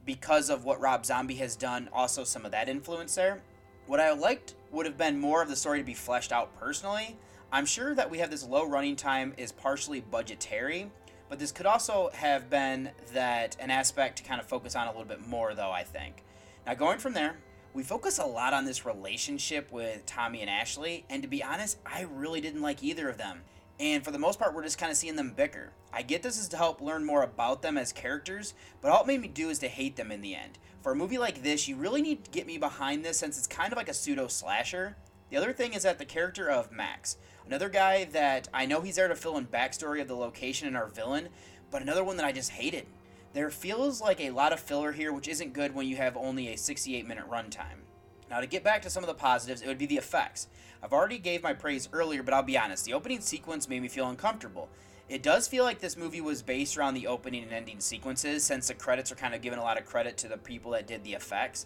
[0.05, 3.41] because of what Rob Zombie has done, also some of that influence there.
[3.87, 7.17] What I liked would have been more of the story to be fleshed out personally.
[7.51, 10.91] I'm sure that we have this low running time is partially budgetary,
[11.29, 14.91] but this could also have been that an aspect to kind of focus on a
[14.91, 16.23] little bit more, though, I think.
[16.65, 17.37] Now, going from there,
[17.73, 21.77] we focus a lot on this relationship with Tommy and Ashley, and to be honest,
[21.85, 23.41] I really didn't like either of them.
[23.79, 25.71] And for the most part, we're just kind of seeing them bicker.
[25.93, 29.07] I get this is to help learn more about them as characters, but all it
[29.07, 30.59] made me do is to hate them in the end.
[30.81, 33.47] For a movie like this, you really need to get me behind this since it's
[33.47, 34.95] kind of like a pseudo slasher.
[35.29, 38.95] The other thing is that the character of Max, another guy that I know he's
[38.95, 41.29] there to fill in backstory of the location and our villain,
[41.69, 42.85] but another one that I just hated.
[43.33, 46.47] There feels like a lot of filler here, which isn't good when you have only
[46.47, 47.83] a 68 minute runtime.
[48.29, 50.47] Now, to get back to some of the positives, it would be the effects.
[50.81, 53.89] I've already gave my praise earlier, but I'll be honest, the opening sequence made me
[53.89, 54.69] feel uncomfortable.
[55.09, 58.67] It does feel like this movie was based around the opening and ending sequences, since
[58.67, 61.03] the credits are kind of giving a lot of credit to the people that did
[61.03, 61.65] the effects.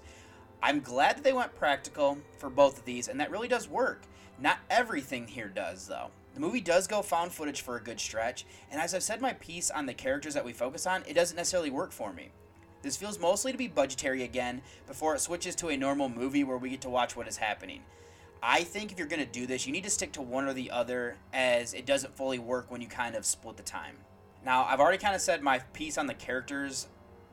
[0.62, 4.04] I'm glad that they went practical for both of these, and that really does work.
[4.39, 6.12] Not everything here does, though.
[6.34, 9.34] The movie does go found footage for a good stretch, and as I've said my
[9.34, 12.30] piece on the characters that we focus on, it doesn't necessarily work for me.
[12.82, 16.58] This feels mostly to be budgetary again before it switches to a normal movie where
[16.58, 17.82] we get to watch what is happening.
[18.46, 20.54] I think if you're going to do this, you need to stick to one or
[20.54, 23.96] the other as it doesn't fully work when you kind of split the time.
[24.44, 26.88] Now, I've already kind of said my piece on the characters,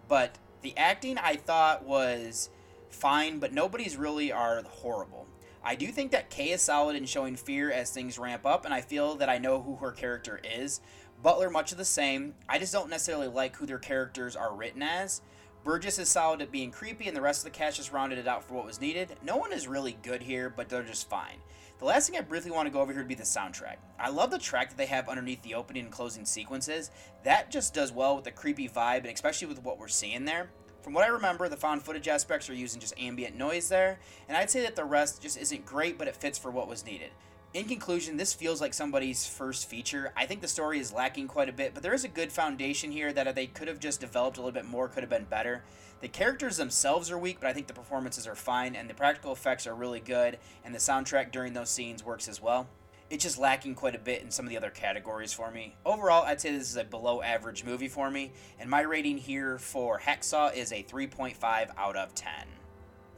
[0.07, 2.49] but the acting I thought was
[2.91, 5.27] fine, but nobody's really are horrible.
[5.65, 8.73] I do think that Kay is solid in showing fear as things ramp up, and
[8.73, 10.81] I feel that I know who her character is.
[11.21, 12.35] Butler, much of the same.
[12.49, 15.23] I just don't necessarily like who their characters are written as.
[15.63, 18.27] Burgess is solid at being creepy, and the rest of the cast just rounded it
[18.27, 19.17] out for what was needed.
[19.23, 21.37] No one is really good here, but they're just fine.
[21.79, 23.77] The last thing I briefly want to go over here would be the soundtrack.
[23.99, 26.91] I love the track that they have underneath the opening and closing sequences.
[27.25, 30.51] That just does well with the creepy vibe, and especially with what we're seeing there.
[30.83, 33.99] From what I remember, the found footage aspects are using just ambient noise there,
[34.29, 36.87] and I'd say that the rest just isn't great, but it fits for what was
[36.87, 37.11] needed.
[37.53, 40.13] In conclusion, this feels like somebody's first feature.
[40.17, 42.93] I think the story is lacking quite a bit, but there is a good foundation
[42.93, 45.65] here that they could have just developed a little bit more, could have been better.
[46.01, 49.33] The characters themselves are weak, but I think the performances are fine, and the practical
[49.33, 52.69] effects are really good, and the soundtrack during those scenes works as well.
[53.11, 55.75] It's just lacking quite a bit in some of the other categories for me.
[55.85, 58.31] Overall, I'd say this is a below average movie for me,
[58.61, 62.33] and my rating here for Hacksaw is a 3.5 out of 10.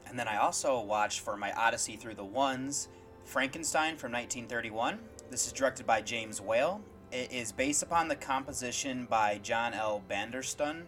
[0.06, 2.88] And then I also watched for my Odyssey Through the Ones
[3.24, 4.98] Frankenstein from 1931.
[5.30, 6.80] This is directed by James Whale.
[7.10, 10.02] It is based upon the composition by John L.
[10.08, 10.82] Balderston.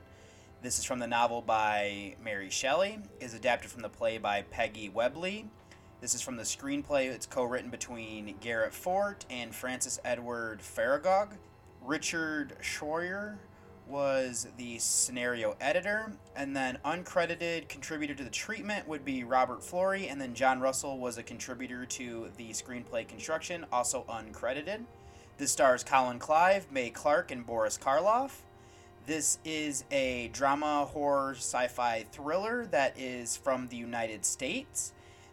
[0.62, 2.98] This is from the novel by Mary Shelley.
[3.20, 5.46] Is adapted from the play by Peggy Webling.
[6.00, 7.10] This is from the screenplay.
[7.10, 11.28] It's co-written between Garrett Fort and Francis Edward Faragoh.
[11.82, 13.36] Richard Schayer
[13.88, 20.10] was the scenario editor, and then uncredited contributor to the treatment would be Robert Florey,
[20.10, 24.84] and then John Russell was a contributor to the screenplay construction, also uncredited.
[25.36, 28.42] This stars Colin Clive, Mae Clarke, and Boris Karloff.
[29.06, 34.92] This is a drama, horror, sci fi thriller that is from the United States.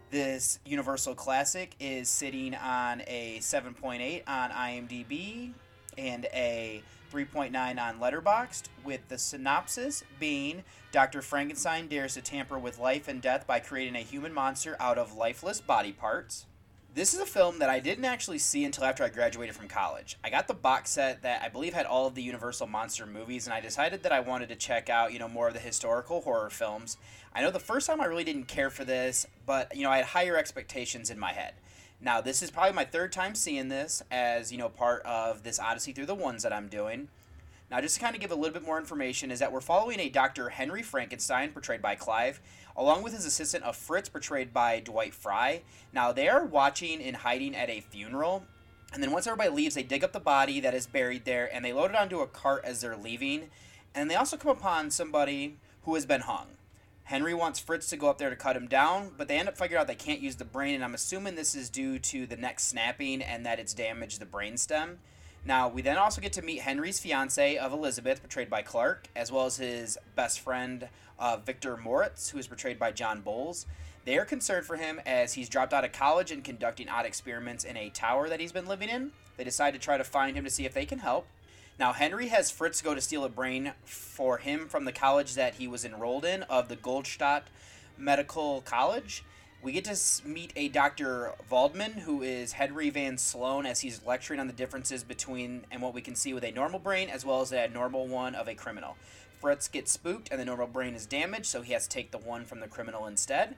[0.10, 5.54] This Universal Classic is sitting on a 7.8 on IMDb
[5.98, 6.82] and a
[7.12, 11.22] 3.9 on Letterboxd, with the synopsis being Dr.
[11.22, 15.16] Frankenstein dares to tamper with life and death by creating a human monster out of
[15.16, 16.46] lifeless body parts.
[16.94, 20.18] This is a film that I didn't actually see until after I graduated from college.
[20.24, 23.48] I got the box set that I believe had all of the Universal monster movies,
[23.48, 26.22] and I decided that I wanted to check out, you know, more of the historical
[26.22, 26.98] horror films.
[27.34, 29.98] I know the first time I really didn't care for this, but you know, I
[29.98, 31.54] had higher expectations in my head.
[32.04, 35.60] Now, this is probably my third time seeing this as, you know, part of this
[35.60, 37.10] Odyssey through the ones that I'm doing.
[37.70, 40.00] Now, just to kind of give a little bit more information, is that we're following
[40.00, 40.50] a Dr.
[40.50, 42.42] Henry Frankenstein, portrayed by Clive,
[42.76, 45.62] along with his assistant of Fritz, portrayed by Dwight Frye.
[45.94, 48.46] Now, they are watching and hiding at a funeral,
[48.94, 51.64] and then once everybody leaves, they dig up the body that is buried there, and
[51.64, 53.50] they load it onto a cart as they're leaving.
[53.94, 56.48] And they also come upon somebody who has been hung.
[57.04, 59.58] Henry wants Fritz to go up there to cut him down, but they end up
[59.58, 62.38] figuring out they can't use the brain, and I'm assuming this is due to the
[62.38, 64.98] neck snapping and that it's damaged the brainstem.
[65.44, 69.32] Now, we then also get to meet Henry's fiance of Elizabeth, portrayed by Clarke, as
[69.32, 70.88] well as his best friend,
[71.18, 73.66] uh, Victor Moritz, who is portrayed by John Boles.
[74.06, 77.64] They are concerned for him as he's dropped out of college and conducting odd experiments
[77.64, 79.12] in a tower that he's been living in.
[79.38, 81.28] They decide to try to find him to see if they can help.
[81.82, 85.56] Now, Henry has Fritz go to steal a brain for him from the college that
[85.56, 87.48] he was enrolled in, of the Goldstadt
[87.98, 89.24] Medical College.
[89.64, 91.32] We get to meet a Dr.
[91.50, 95.96] Waldman, who is Henry Van Sloan, as he's lecturing on the differences between and what
[95.96, 98.54] we can see with a normal brain as well as a normal one of a
[98.54, 98.96] criminal.
[99.40, 102.20] Fritz gets spooked, and the normal brain is damaged, so he has to take the
[102.20, 103.56] one from the criminal instead.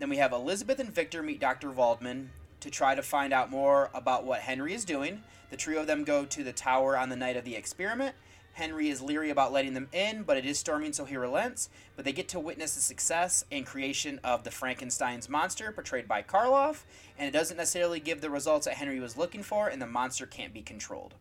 [0.00, 1.70] Then we have Elizabeth and Victor meet Dr.
[1.70, 5.22] Waldman to try to find out more about what Henry is doing.
[5.52, 8.14] The trio of them go to the tower on the night of the experiment.
[8.54, 11.68] Henry is leery about letting them in, but it is storming, so he relents.
[11.94, 16.22] But they get to witness the success and creation of the Frankenstein's monster, portrayed by
[16.22, 16.84] Karloff,
[17.18, 20.24] and it doesn't necessarily give the results that Henry was looking for, and the monster
[20.24, 21.16] can't be controlled.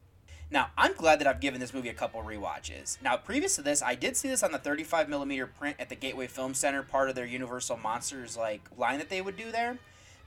[0.50, 3.02] Now, I'm glad that I've given this movie a couple rewatches.
[3.02, 5.96] Now, previous to this, I did see this on the 35 millimeter print at the
[5.96, 9.78] Gateway Film Center, part of their Universal Monsters like line that they would do there.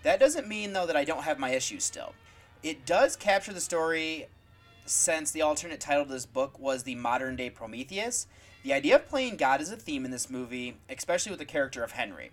[0.02, 2.12] That doesn't mean though that I don't have my issues still.
[2.64, 4.28] It does capture the story
[4.86, 8.26] since the alternate title to this book was the modern day Prometheus.
[8.62, 11.84] The idea of playing God is a theme in this movie, especially with the character
[11.84, 12.30] of Henry.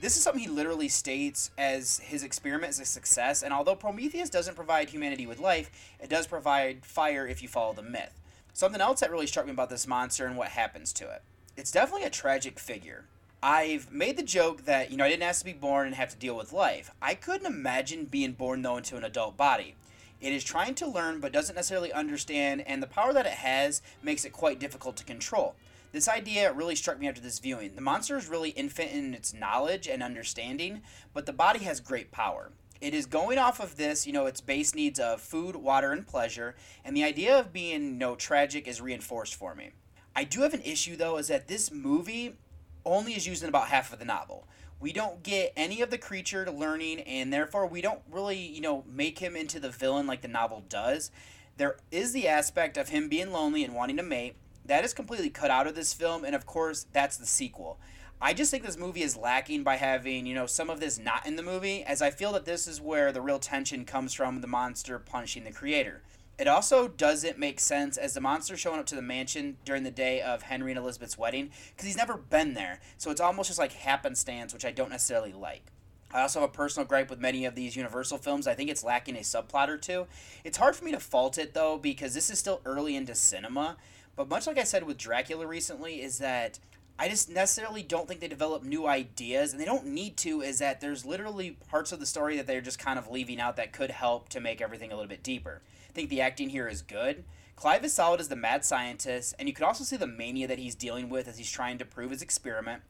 [0.00, 4.30] This is something he literally states as his experiment is a success, and although Prometheus
[4.30, 5.70] doesn't provide humanity with life,
[6.00, 8.18] it does provide fire if you follow the myth.
[8.54, 11.20] Something else that really struck me about this monster and what happens to it.
[11.58, 13.04] It's definitely a tragic figure.
[13.46, 16.08] I've made the joke that, you know, I didn't ask to be born and have
[16.08, 16.90] to deal with life.
[17.02, 19.74] I couldn't imagine being born, though, into an adult body.
[20.18, 23.82] It is trying to learn but doesn't necessarily understand, and the power that it has
[24.02, 25.56] makes it quite difficult to control.
[25.92, 27.74] This idea really struck me after this viewing.
[27.74, 30.80] The monster is really infant in its knowledge and understanding,
[31.12, 32.50] but the body has great power.
[32.80, 36.06] It is going off of this, you know, its base needs of food, water, and
[36.06, 39.72] pleasure, and the idea of being, you know, tragic is reinforced for me.
[40.16, 42.36] I do have an issue though, is that this movie
[42.84, 44.46] only is used in about half of the novel.
[44.80, 48.84] We don't get any of the creature learning, and therefore we don't really, you know,
[48.86, 51.10] make him into the villain like the novel does.
[51.56, 55.30] There is the aspect of him being lonely and wanting to mate, that is completely
[55.30, 57.78] cut out of this film, and of course, that's the sequel.
[58.20, 61.26] I just think this movie is lacking by having, you know, some of this not
[61.26, 64.40] in the movie, as I feel that this is where the real tension comes from
[64.40, 66.02] the monster punching the creator.
[66.36, 69.90] It also doesn't make sense as the monster showing up to the mansion during the
[69.92, 73.58] day of Henry and Elizabeth's wedding, because he's never been there, so it's almost just
[73.58, 75.62] like happenstance, which I don't necessarily like.
[76.12, 78.46] I also have a personal gripe with many of these Universal films.
[78.46, 80.06] I think it's lacking a subplot or two.
[80.44, 83.76] It's hard for me to fault it though, because this is still early into cinema,
[84.16, 86.58] but much like I said with Dracula recently, is that
[86.98, 90.58] I just necessarily don't think they develop new ideas, and they don't need to, is
[90.60, 93.72] that there's literally parts of the story that they're just kind of leaving out that
[93.72, 95.62] could help to make everything a little bit deeper.
[95.94, 97.24] Think the acting here is good.
[97.54, 100.58] Clive is solid as the mad scientist, and you can also see the mania that
[100.58, 102.82] he's dealing with as he's trying to prove his experiment.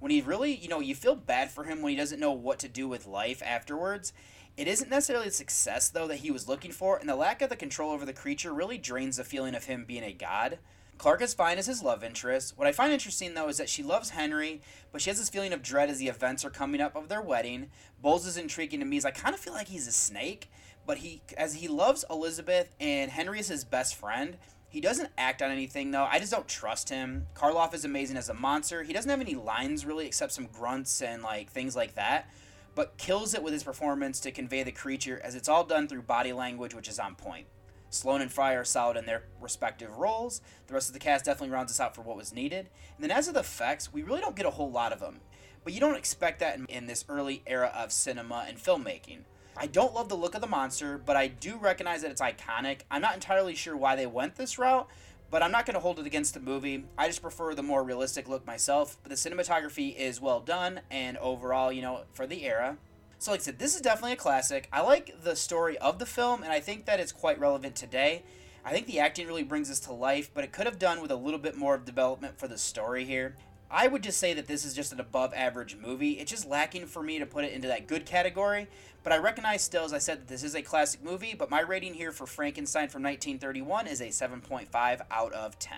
[0.00, 2.58] When he really, you know, you feel bad for him when he doesn't know what
[2.60, 4.12] to do with life afterwards.
[4.56, 7.48] It isn't necessarily the success, though, that he was looking for, and the lack of
[7.48, 10.58] the control over the creature really drains the feeling of him being a god.
[10.98, 12.54] Clarke is fine as his love interest.
[12.58, 15.52] What I find interesting, though, is that she loves Henry, but she has this feeling
[15.52, 17.70] of dread as the events are coming up of their wedding.
[18.02, 20.50] Boles is intriguing to me, as I kind of feel like he's a snake,
[20.88, 24.38] but he, as he loves Elizabeth and Henry is his best friend,
[24.70, 26.08] he doesn't act on anything, though.
[26.10, 27.26] I just don't trust him.
[27.34, 28.82] Karloff is amazing as a monster.
[28.84, 32.30] He doesn't have any lines, really, except some grunts and, like, things like that,
[32.74, 36.02] but kills it with his performance to convey the creature, as it's all done through
[36.02, 37.46] body language, which is on point.
[37.90, 40.40] Sloan and Frye are solid in their respective roles.
[40.68, 42.70] The rest of the cast definitely rounds us out for what was needed.
[42.96, 45.20] And then as of the effects, we really don't get a whole lot of them.
[45.64, 49.24] But you don't expect that in, in this early era of cinema and filmmaking.
[49.60, 52.82] I don't love the look of the monster, but I do recognize that it's iconic.
[52.92, 54.88] I'm not entirely sure why they went this route,
[55.32, 56.84] but I'm not going to hold it against the movie.
[56.96, 58.98] I just prefer the more realistic look myself.
[59.02, 62.78] But the cinematography is well done, and overall, you know, for the era.
[63.18, 64.68] So, like I said, this is definitely a classic.
[64.72, 68.22] I like the story of the film, and I think that it's quite relevant today.
[68.64, 71.10] I think the acting really brings this to life, but it could have done with
[71.10, 73.34] a little bit more of development for the story here.
[73.70, 76.12] I would just say that this is just an above average movie.
[76.12, 78.66] It's just lacking for me to put it into that good category.
[79.02, 81.60] But I recognize still, as I said, that this is a classic movie, but my
[81.60, 85.76] rating here for Frankenstein from 1931 is a 7.5 out of 10.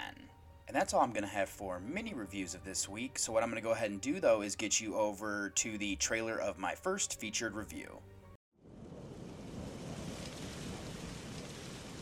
[0.68, 3.18] And that's all I'm going to have for mini reviews of this week.
[3.18, 5.76] So, what I'm going to go ahead and do, though, is get you over to
[5.76, 7.98] the trailer of my first featured review.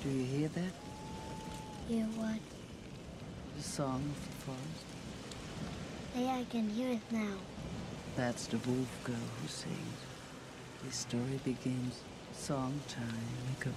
[0.05, 0.72] Do you hear that?
[1.89, 2.39] Hear what?
[3.57, 4.77] The song of the forest.
[6.26, 7.36] I can hear it now.
[8.16, 9.76] That's the wolf girl who sings.
[10.84, 12.00] This story begins
[12.32, 13.04] some time
[13.60, 13.70] ago.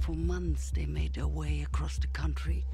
[0.00, 2.64] For months, they made their way across the country.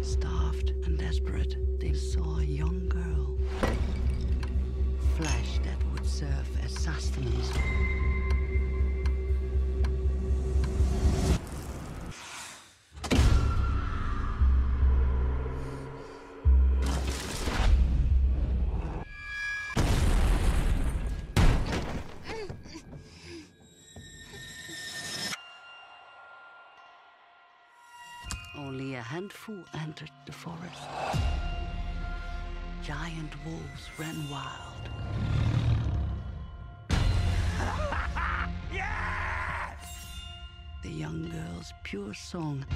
[0.00, 3.36] Starved and desperate, they saw a young girl.
[5.16, 7.52] Flesh that would serve as sustenance.
[29.32, 30.82] Handful entered the forest.
[32.82, 34.90] Giant wolves ran wild.
[38.72, 39.78] yes!
[40.82, 42.66] The young girl's pure song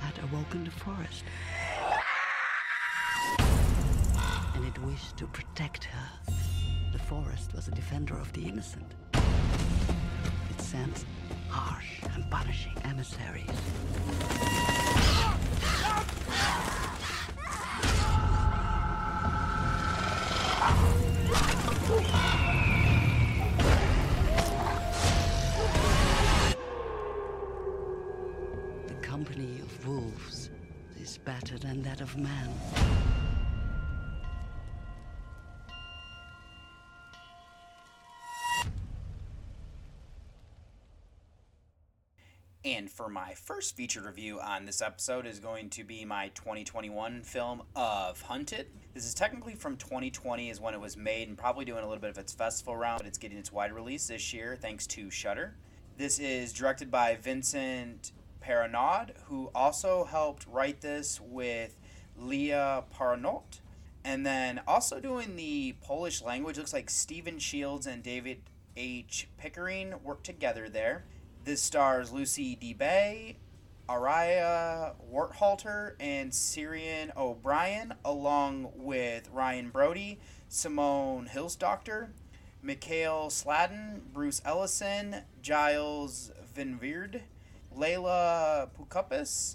[0.00, 1.24] had awoken the forest.
[4.54, 6.08] And it wished to protect her.
[6.92, 8.94] The forest was a defender of the innocent.
[9.14, 11.04] It sent
[11.48, 13.46] harsh and punishing emissaries.
[28.86, 30.50] The company of wolves
[31.00, 33.15] is better than that of man.
[42.66, 47.22] And for my first featured review on this episode is going to be my 2021
[47.22, 48.66] film of Hunted.
[48.92, 52.00] This is technically from 2020 is when it was made and probably doing a little
[52.00, 55.12] bit of its festival round, but it's getting its wide release this year thanks to
[55.12, 55.54] Shudder.
[55.96, 58.10] This is directed by Vincent
[58.44, 61.76] Paronnaud, who also helped write this with
[62.18, 63.60] Leah Parnot.
[64.04, 68.38] And then also doing the Polish language, looks like Stephen Shields and David
[68.76, 69.28] H.
[69.38, 71.04] Pickering worked together there.
[71.46, 73.36] This stars Lucie DeBay,
[73.88, 80.18] Arieh Worthalter, and Ciaran O'Brien, along with Ryan Brody,
[80.48, 82.08] Simone Milsdochter,
[82.64, 87.20] Mikhail Sladden, Bruce Ellison, Giles Vinveerd,
[87.78, 89.54] Layla Pukupis,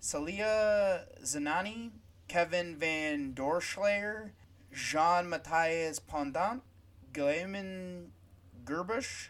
[0.00, 1.92] Celia Zanani,
[2.26, 4.32] Kevin Van Doorslaer,
[4.72, 6.62] Jean Matthias Pondant,
[7.12, 8.10] Gleiman
[8.64, 9.28] Gerbush,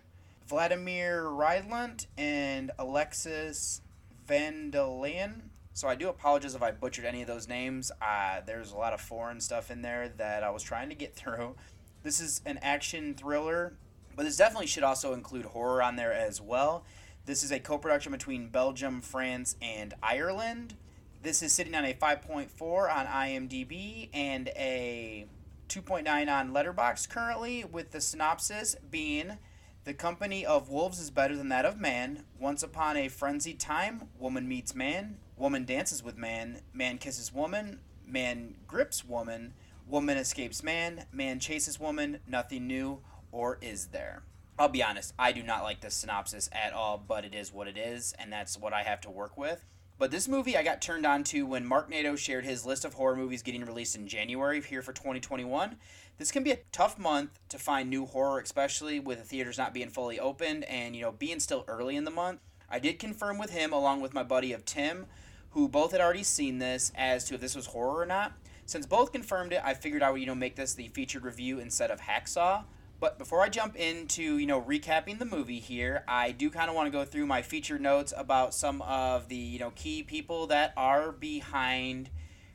[0.48, 3.80] Vladimir Rydland, and Alexis
[4.28, 5.42] Vandalian.
[5.74, 7.90] So I do apologize if I butchered any of those names.
[8.00, 11.14] Uh, there's a lot of foreign stuff in there that I was trying to get
[11.14, 11.56] through.
[12.02, 13.74] This is an action thriller,
[14.14, 16.84] but this definitely should also include horror on there as well.
[17.24, 20.74] This is a co production between Belgium, France, and Ireland.
[21.22, 25.26] This is sitting on a 5.4 on IMDb and a
[25.68, 29.38] 2.9 on Letterboxd currently, with the synopsis being
[29.84, 32.22] The company of wolves is better than that of man.
[32.38, 37.80] Once upon a frenzied time, woman meets man, woman dances with man, man kisses woman,
[38.06, 39.54] man grips woman,
[39.88, 43.02] woman escapes man, man chases woman, nothing new,
[43.32, 44.22] or is there?
[44.56, 47.66] I'll be honest, I do not like this synopsis at all, but it is what
[47.66, 49.64] it is, and that's what I have to work with.
[49.98, 52.94] But this movie I got turned on to when Mark Nato shared his list of
[52.94, 55.76] horror movies getting released in January here for 2021.
[56.18, 59.74] This can be a tough month to find new horror, especially with the theaters not
[59.74, 62.40] being fully opened and, you know, being still early in the month.
[62.70, 65.06] I did confirm with him, along with my buddy of Tim,
[65.50, 68.32] who both had already seen this, as to if this was horror or not.
[68.64, 71.58] Since both confirmed it, I figured I would, you know, make this the featured review
[71.58, 72.64] instead of Hacksaw.
[73.02, 76.76] But before I jump into, you know, recapping the movie here, I do kind of
[76.76, 80.46] want to go through my feature notes about some of the, you know, key people
[80.46, 82.10] that are behind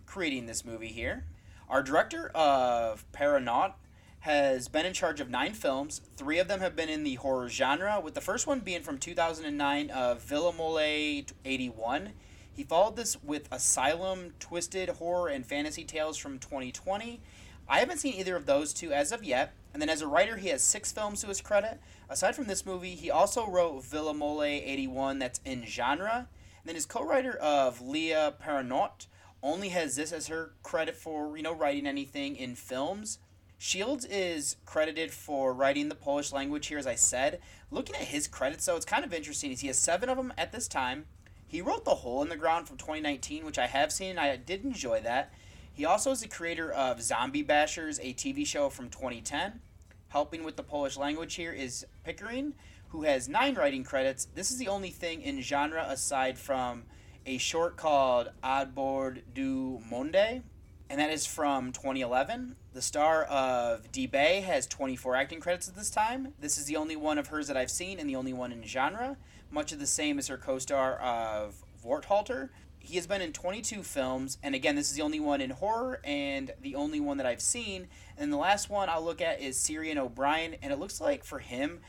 [0.06, 1.26] creating this movie here.
[1.68, 3.74] Our director of Paronnaud
[4.22, 6.00] has been in charge of nine films.
[6.16, 9.00] Three of them have been in the horror genre, with the first one being from
[9.00, 12.14] 2009 of Villemolle 81.
[12.54, 17.20] He followed this with Asylum, Twisted Horror, and Fantasy Tales from 2020.
[17.68, 19.54] I haven't seen either of those two as of yet.
[19.78, 21.80] And then as a writer, he has six films to his credit.
[22.10, 26.28] Aside from this movie, he also wrote Villemolle 81, that's in genre.
[26.62, 29.06] And then his co writer of Leah Paranaut
[29.44, 33.20] only has this as her credit for, you know, writing anything in films.
[33.60, 37.40] Shields is credited for writing the Polish language here, as I said.
[37.70, 39.56] Looking at his credits, though, it's kind of interesting.
[39.56, 41.06] He has seven of them at this time.
[41.46, 44.36] He wrote The Hole in the Ground from 2019, which I have seen, and I
[44.38, 45.32] did enjoy that.
[45.72, 49.62] He also is the creator of Zombie Bashers, a TV show from 2010.
[50.10, 52.54] Helping with the Polish language here is Pickering,
[52.90, 54.26] who has nine writing credits.
[54.34, 56.84] This is the only thing in genre aside from
[57.26, 60.44] a short called Adbord du Monde,
[60.90, 62.56] and that is from 2011.
[62.72, 66.34] The star of DeBay has 24 acting credits at this time.
[66.40, 68.64] This is the only one of hers that I've seen and the only one in
[68.64, 69.18] genre,
[69.52, 72.50] much of the same as her co star of Worthalter.
[72.88, 76.00] He has been in 22 films, and again, this is the only one in horror
[76.06, 77.90] and the only one that I've seen.
[78.18, 81.40] And the last one I'll look at is Ciaran O'Brien, and it looks like for
[81.40, 81.82] him,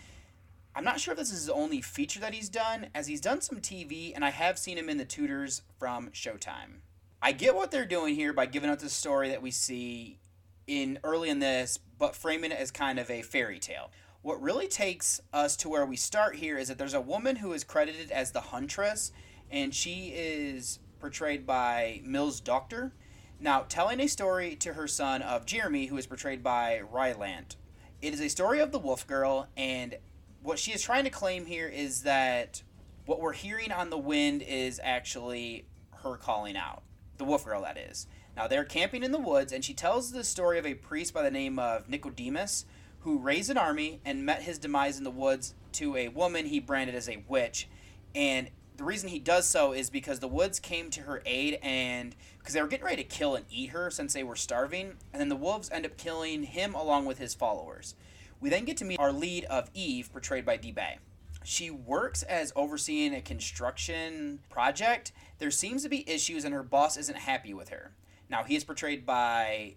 [0.75, 3.41] I'm not sure if this is his only feature that he's done, as he's done
[3.43, 6.81] some TV, and I have seen him in The Tudors from Showtime.
[7.23, 10.19] I get what they're doing here by giving us the story that we see
[10.67, 13.93] in early in this, but framing it as kind of a fairy tale.
[14.23, 17.53] What really takes us to where we start here is that there's a woman who
[17.53, 19.13] is credited as the Huntress,
[19.49, 22.93] and she is portrayed by Milsdochter.
[23.41, 27.57] Now, telling a story to her son of Jeremy, who is portrayed by Ryland.
[28.03, 29.97] It is a story of the Wolf Girl, and
[30.43, 32.63] what she is trying to claim here is that
[33.07, 35.67] what we're hearing on the wind is actually
[36.03, 36.83] her calling out.
[37.17, 38.07] The Wolf Girl, that is.
[38.37, 41.23] Now, they're camping in the woods, and she tells the story of a priest by
[41.23, 42.65] the name of Nicodemus
[43.01, 46.61] who raised an army and met his demise in the woods to a woman he
[46.61, 47.69] branded as a witch.
[48.15, 52.15] And the reason he does so is because the woods came to her aid and
[52.39, 55.21] because they were getting ready to kill and eat her since they were starving, and
[55.21, 57.97] then the wolves end up killing him along with his followers.
[58.41, 60.99] We then get to meet our lead of Eve, portrayed by DeBay.
[61.43, 65.11] She works as overseeing a construction project.
[65.39, 67.91] There seems to be issues, and her boss isn't happy with her.
[68.31, 69.75] Now, he is portrayed by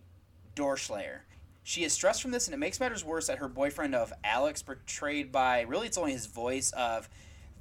[0.53, 1.25] Doorslaer.
[1.63, 4.61] She is stressed from this, and it makes matters worse that her boyfriend of Alex,
[4.61, 7.09] portrayed by really it's only his voice of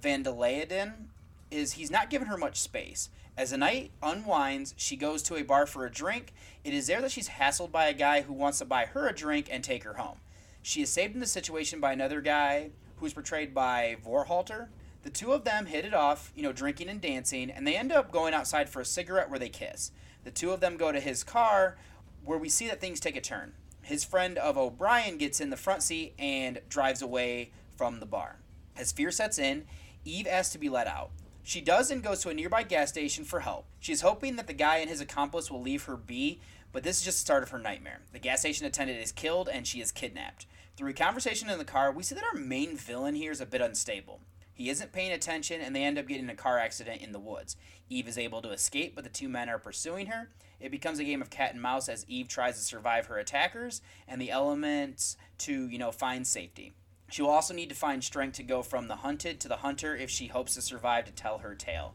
[0.02, 1.06] Vandaladen,
[1.50, 3.10] is he's not giving her much space.
[3.36, 6.32] As the night unwinds, she goes to a bar for a drink.
[6.64, 9.14] It is there that she's hassled by a guy who wants to buy her a
[9.14, 10.18] drink and take her home.
[10.62, 14.68] She is saved in the situation by another guy who is portrayed by Worthalter.
[15.02, 17.92] The two of them hit it off, you know, drinking and dancing, and they end
[17.92, 19.92] up going outside for a cigarette where they kiss.
[20.24, 21.78] The two of them go to his car
[22.22, 23.54] where we see that things take a turn.
[23.82, 28.36] His friend of O'Brien gets in the front seat and drives away from the bar.
[28.76, 29.64] As fear sets in,
[30.04, 31.10] Eve asks to be let out.
[31.42, 33.66] She does and goes to a nearby gas station for help.
[33.80, 36.40] She is hoping that the guy and his accomplice will leave her be,
[36.72, 38.00] but this is just the start of her nightmare.
[38.12, 40.46] The gas station attendant is killed and she is kidnapped.
[40.76, 43.46] Through a conversation in the car, we see that our main villain here is a
[43.46, 44.20] bit unstable.
[44.52, 47.18] He isn't paying attention and they end up getting in a car accident in the
[47.18, 47.56] woods.
[47.88, 50.28] Eve is able to escape, but the two men are pursuing her.
[50.60, 53.80] It becomes a game of cat and mouse as Eve tries to survive her attackers
[54.06, 56.74] and the elements to, you know, find safety.
[57.10, 59.96] She will also need to find strength to go from the hunted to the hunter
[59.96, 61.94] if she hopes to survive to tell her tale.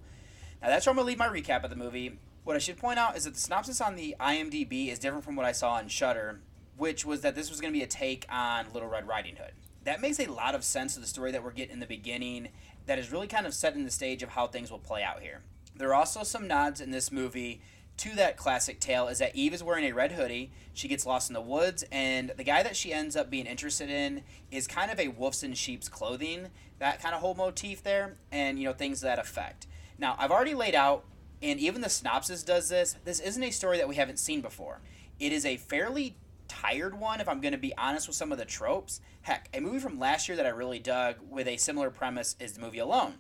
[0.62, 2.20] Now that's where I'm gonna leave my recap of the movie.
[2.44, 5.36] What I should point out is that the synopsis on the IMDb is different from
[5.36, 6.42] what I saw on Shudder,
[6.78, 9.54] which was that this was gonna be a take on Little Red Riding Hood.
[9.86, 12.50] That makes a lot of sense to the story that we're getting in the beginning.
[12.86, 15.44] That is really kind of setting the stage of how things will play out here.
[15.78, 17.62] There are also some nods in this movie
[17.98, 20.52] to that classic tale is that Eve is wearing a red hoodie.
[20.74, 23.90] She gets lost in the woods, and the guy that she ends up being interested
[23.90, 26.50] in is kind of a wolf's in sheep's clothing.
[26.80, 29.68] That kind of whole motif there, and you know things that effect.
[29.98, 31.06] Now I've already laid out,
[31.42, 32.96] and even the synopsis does this.
[33.06, 34.82] This isn't a story that we haven't seen before.
[35.20, 36.18] It is a fairly
[36.48, 39.02] tired one, if I'm going to be honest with some of the tropes.
[39.22, 42.54] Heck, a movie from last year that I really dug with a similar premise is
[42.54, 43.16] the movie Alone.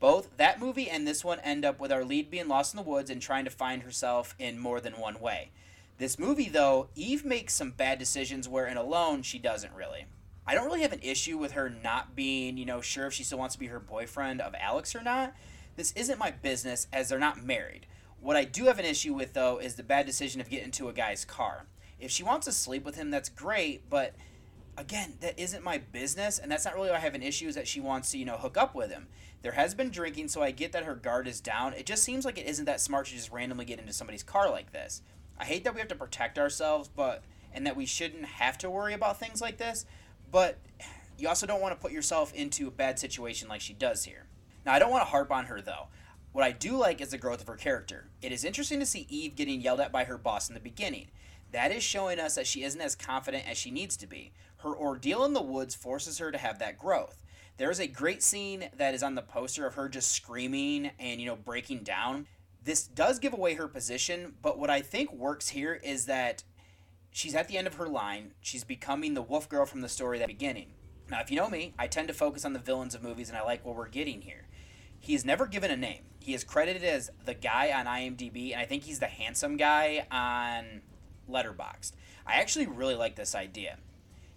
[0.00, 2.88] Both that movie and this one end up with our lead being lost in the
[2.88, 5.50] woods and trying to find herself in more than one way.
[5.98, 10.06] This movie, though, Eve makes some bad decisions where in Alone she doesn't really.
[10.46, 13.24] I don't really have an issue with her not being, you know, sure if she
[13.24, 15.34] still wants to be her boyfriend of Alex or not.
[15.76, 17.86] This isn't my business as they're not married.
[18.20, 20.88] What I do have an issue with, though, is the bad decision of getting into
[20.88, 21.66] a guy's car.
[21.98, 24.14] If she wants to sleep with him, that's great, but
[24.76, 27.48] again, that isn't my business, and that's not really why I have an issue.
[27.48, 29.08] Is that she wants to, you know, hook up with him.
[29.42, 31.74] There has been drinking, so I get that her guard is down.
[31.74, 34.50] It just seems like it isn't that smart to just randomly get into somebody's car
[34.50, 35.02] like this.
[35.38, 37.22] I hate that we have to protect ourselves, but
[37.52, 39.86] and that we shouldn't have to worry about things like this,
[40.30, 40.58] but
[41.16, 44.26] you also don't want to put yourself into a bad situation like she does here.
[44.66, 45.86] Now, I don't want to harp on her though.
[46.32, 48.08] What I do like is the growth of her character.
[48.20, 51.08] It is interesting to see Eve getting yelled at by her boss in the beginning.
[51.52, 54.32] That is showing us that she isn't as confident as she needs to be.
[54.64, 57.22] Her ordeal in the woods forces her to have that growth.
[57.58, 61.20] There is a great scene that is on the poster of her just screaming and,
[61.20, 62.26] you know, breaking down.
[62.64, 66.44] This does give away her position, but what I think works here is that
[67.10, 68.32] she's at the end of her line.
[68.40, 70.72] She's becoming the wolf girl from the story at the beginning.
[71.10, 73.36] Now, if you know me, I tend to focus on the villains of movies and
[73.36, 74.46] I like what we're getting here.
[74.98, 76.04] He is never given a name.
[76.20, 80.06] He is credited as the guy on IMDb, and I think he's the handsome guy
[80.10, 80.80] on
[81.30, 81.92] Letterboxd.
[82.26, 83.76] I actually really like this idea.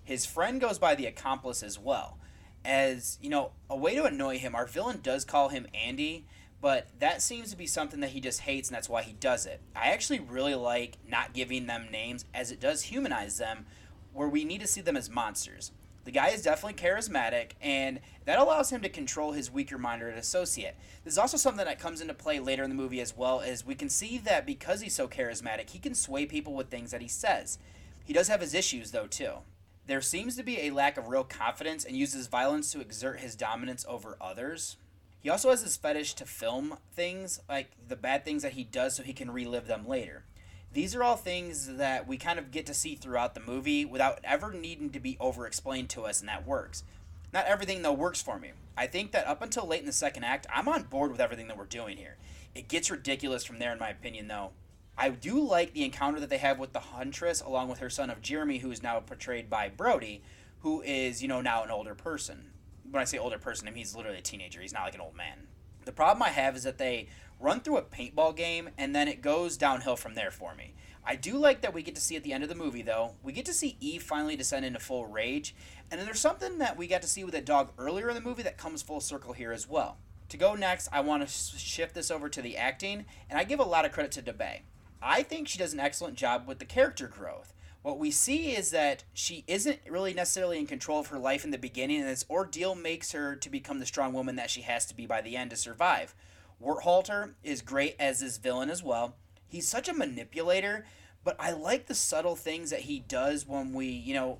[0.07, 2.17] His friend goes by the accomplice as well.
[2.63, 6.25] As, you know, a way to annoy him, our villain does call him Andy,
[6.61, 9.45] but that seems to be something that he just hates and that's why he does
[9.45, 9.59] it.
[9.75, 13.65] I actually really like not giving them names as it does humanize them
[14.13, 15.73] where we need to see them as monsters.
[16.05, 20.77] The guy is definitely charismatic, and that allows him to control his weaker minded associate.
[21.03, 23.65] This is also something that comes into play later in the movie as well, as
[23.65, 27.01] we can see that because he's so charismatic, he can sway people with things that
[27.01, 27.59] he says.
[28.05, 29.39] He does have his issues, though, too.
[29.87, 33.35] There seems to be a lack of real confidence and uses violence to exert his
[33.35, 34.75] dominance over others.
[35.21, 38.95] He also has this fetish to film things, like the bad things that he does,
[38.95, 40.25] so he can relive them later.
[40.73, 44.19] These are all things that we kind of get to see throughout the movie without
[44.25, 46.83] ever needing to be over explained to us, and that works.
[47.31, 48.51] Not everything, though, works for me.
[48.77, 51.47] I think that up until late in the second act, I'm on board with everything
[51.47, 52.17] that we're doing here.
[52.53, 54.51] It gets ridiculous from there, in my opinion, though.
[54.99, 58.09] I do like the encounter that they have with the Huntress, along with her son
[58.09, 60.23] of Jeremy, who is now portrayed by Brody,
[60.61, 62.51] who is, you know, now an older person.
[62.89, 64.59] When I say older person, I mean he's literally a teenager.
[64.59, 65.47] He's not like an old man.
[65.85, 69.21] The problem I have is that they run through a paintball game and then it
[69.21, 70.73] goes downhill from there for me.
[71.05, 73.13] I do like that we get to see at the end of the movie, though.
[73.23, 75.55] We get to see Eve finally descend into full rage,
[75.89, 78.21] and then there's something that we got to see with a dog earlier in the
[78.21, 79.99] movie that comes full circle here as well.
[80.29, 83.61] To go next, I want to shift this over to the acting, and I give
[83.61, 84.63] a lot of credit to DeBay.
[85.01, 87.53] I think she does an excellent job with the character growth.
[87.81, 91.51] What we see is that she isn't really necessarily in control of her life in
[91.51, 94.85] the beginning, and this ordeal makes her to become the strong woman that she has
[94.87, 96.13] to be by the end to survive.
[96.61, 99.15] Worthalter is great as this villain as well.
[99.47, 100.85] He's such a manipulator,
[101.23, 104.39] but I like the subtle things that he does when we, you know,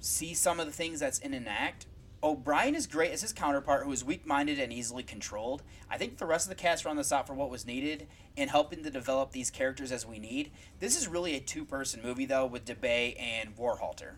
[0.00, 1.86] see some of the things that's in an act.
[2.20, 5.62] O'Brien is great as his counterpart, who is weak minded and easily controlled.
[5.88, 8.48] I think the rest of the cast run this out for what was needed in
[8.48, 10.50] helping to develop these characters as we need.
[10.80, 14.14] This is really a two person movie, though, with DeBay and Worthalter.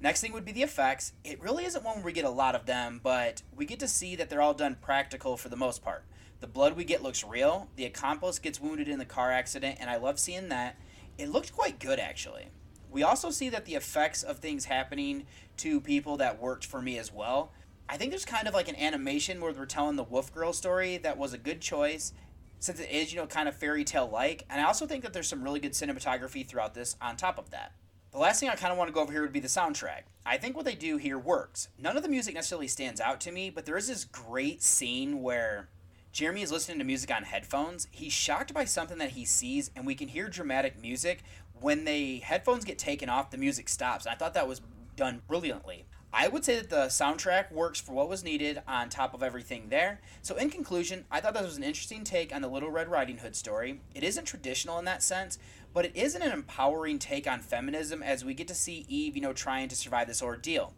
[0.00, 1.12] Next thing would be the effects.
[1.22, 3.88] It really isn't one where we get a lot of them, but we get to
[3.88, 6.04] see that they're all done practical for the most part.
[6.40, 7.68] The blood we get looks real.
[7.76, 10.76] The accomplice gets wounded in the car accident, and I love seeing that.
[11.18, 12.48] It looked quite good, actually.
[12.90, 15.26] We also see that the effects of things happening
[15.58, 17.52] to people that worked for me as well.
[17.88, 20.96] I think there's kind of like an animation where we're telling the Wolf Girl story
[20.98, 22.12] that was a good choice
[22.58, 24.44] since it is, you know, kind of fairy tale like.
[24.48, 27.50] And I also think that there's some really good cinematography throughout this on top of
[27.50, 27.72] that.
[28.10, 30.02] The last thing I kind of want to go over here would be the soundtrack.
[30.24, 31.68] I think what they do here works.
[31.78, 35.20] None of the music necessarily stands out to me, but there is this great scene
[35.20, 35.68] where
[36.12, 37.88] Jeremy is listening to music on headphones.
[37.90, 41.24] He's shocked by something that he sees, and we can hear dramatic music.
[41.60, 44.06] When the headphones get taken off, the music stops.
[44.06, 44.62] And I thought that was
[44.96, 45.86] done brilliantly.
[46.16, 49.68] I would say that the soundtrack works for what was needed on top of everything
[49.68, 50.00] there.
[50.22, 53.18] So, in conclusion, I thought this was an interesting take on the Little Red Riding
[53.18, 53.80] Hood story.
[53.96, 55.38] It isn't traditional in that sense,
[55.72, 59.22] but it isn't an empowering take on feminism as we get to see Eve, you
[59.22, 60.74] know, trying to survive this ordeal.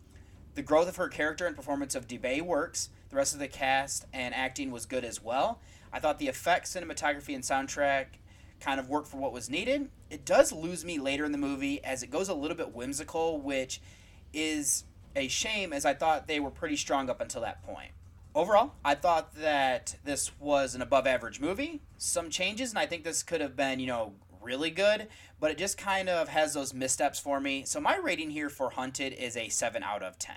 [0.54, 2.88] The growth of her character and performance of DeBay works.
[3.10, 5.60] The rest of the cast and acting was good as well.
[5.92, 8.06] I thought the effects, cinematography, and soundtrack
[8.58, 9.90] kind of worked for what was needed.
[10.08, 13.38] It does lose me later in the movie as it goes a little bit whimsical,
[13.38, 13.82] which
[14.36, 14.84] is
[15.16, 17.92] a shame as I thought they were pretty strong up until that point.
[18.34, 21.80] Overall, I thought that this was an above average movie.
[21.96, 24.12] Some changes, and I think this could have been, you know,
[24.42, 25.08] really good,
[25.40, 27.64] but it just kind of has those missteps for me.
[27.64, 30.36] So my rating here for Hunted is a 7 out of 10.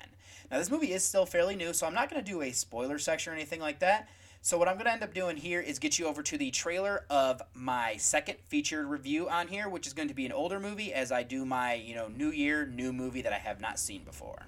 [0.49, 2.97] Now, this movie is still fairly new, so I'm not going to do a spoiler
[2.97, 4.07] section or anything like that.
[4.41, 6.49] So, what I'm going to end up doing here is get you over to the
[6.49, 10.61] trailer of my second featured review on here, which is going to be an older
[10.61, 13.77] movie as I do my, you know, new year, new movie that I have not
[13.79, 14.45] seen before.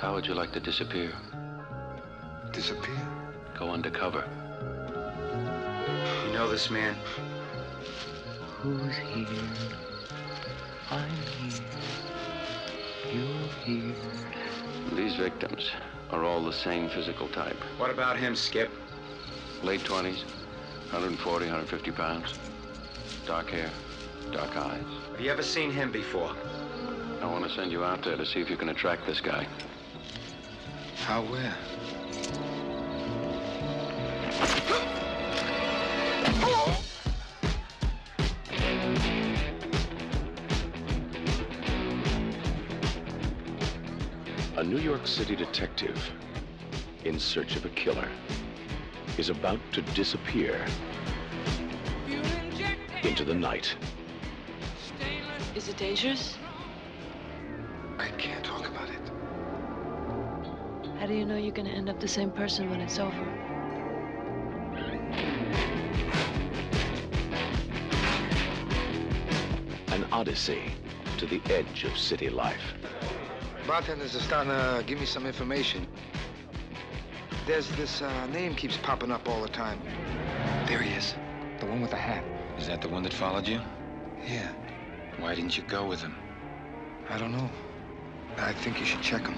[0.00, 1.12] How would you like to disappear?
[2.52, 3.08] Disappear?
[3.56, 4.24] Go undercover.
[6.26, 6.96] You know this man?
[8.60, 9.85] Who's here?
[10.90, 11.60] I'm here.
[13.12, 13.94] You're here.
[14.92, 15.70] These victims,
[16.10, 17.56] are all the same physical type.
[17.78, 18.70] What about him, Skip?
[19.62, 20.22] Late 20s,
[20.92, 22.38] 140, 150 pounds.
[23.26, 23.70] Dark hair,
[24.30, 24.84] dark eyes.
[25.10, 26.34] Have you ever seen him before?
[27.20, 29.46] I want to send you out there to see if you can attract this guy.
[31.04, 31.56] How, where?
[36.42, 36.85] A
[44.66, 45.96] New York City detective
[47.04, 48.08] in search of a killer
[49.16, 50.66] is about to disappear
[53.04, 53.76] into the night.
[55.54, 56.36] Is it dangerous?
[58.00, 59.12] I can't talk about it.
[60.98, 63.22] How do you know you're gonna end up the same person when it's over?
[69.92, 70.72] An odyssey
[71.18, 72.74] to the edge of city life.
[73.66, 75.88] Bartenders are starting to give me some information.
[77.48, 79.80] There's this uh, name keeps popping up all the time.
[80.68, 81.16] There he is.
[81.58, 82.24] The one with the hat.
[82.58, 83.60] Is that the one that followed you?
[84.24, 84.52] Yeah.
[85.18, 86.14] Why didn't you go with him?
[87.10, 87.50] I don't know.
[88.36, 89.34] I think you should check him.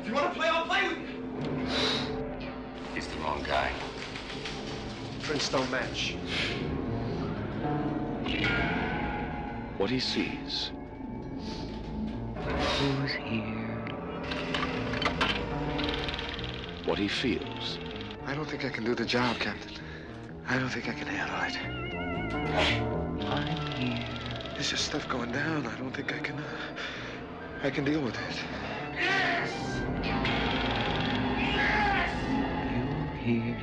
[0.00, 2.48] If you want to play, I'll play with you.
[2.94, 3.70] He's the wrong guy.
[5.22, 6.16] Prints don't match.
[9.78, 10.72] What he sees
[12.36, 13.70] Who's here?
[16.90, 17.78] what he feels,
[18.26, 19.76] I don't think I can do the job, Captain.
[20.48, 21.56] I don't think I can handle it.
[23.26, 24.04] I'm here.
[24.54, 25.68] There's just stuff going down.
[25.68, 26.36] I don't think I can.
[26.36, 26.42] Uh,
[27.62, 28.36] I can deal with it.
[28.94, 29.52] Yes!
[31.38, 32.10] Yes!
[33.24, 33.56] You here?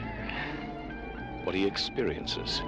[1.44, 2.62] what he experiences.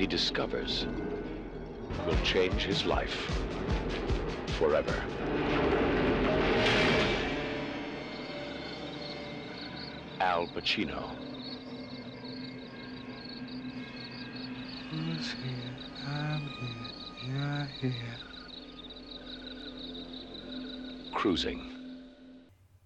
[0.00, 0.86] He discovers
[2.06, 3.30] will change his life
[4.58, 4.94] forever.
[10.18, 11.02] Al Pacino.
[14.90, 15.76] Who's here?
[16.06, 17.68] I'm here.
[17.82, 18.18] You're here.
[21.12, 21.69] Cruising.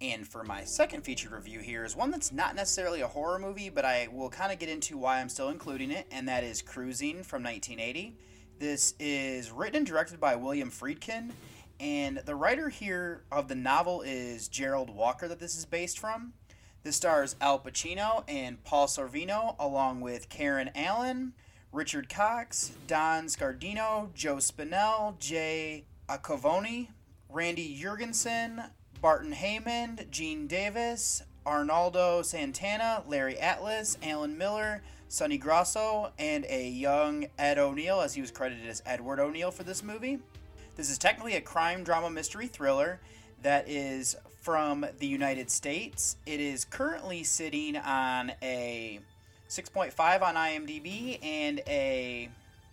[0.01, 3.69] And for my second featured review here is one that's not necessarily a horror movie,
[3.69, 6.61] but I will kind of get into why I'm still including it, and that is
[6.61, 8.17] Cruising from 1980.
[8.59, 11.31] This is written and directed by William Friedkin,
[11.79, 16.33] and the writer here of the novel is Gerald Walker, that this is based from.
[16.83, 21.33] This stars Al Pacino and Paul Sorvino, along with Karen Allen,
[21.71, 26.89] Richard Cox, Don Scardino, Joe Spinell, Jay Acovone,
[27.29, 28.69] Randy Jurgensen,
[29.05, 37.27] Barton Heyman, Gene Davis, Arnaldo Santana, Larry Atlas, Alan Miller, Sonny Grosso, and a young
[37.37, 40.17] Ed O'Neill, as he was credited as Edward O'Neill for this movie.
[40.75, 42.99] This is technically a crime drama mystery thriller
[43.43, 46.17] that is from the United States.
[46.25, 49.01] It is currently sitting on a
[49.49, 52.27] 6.5 on IMDb and a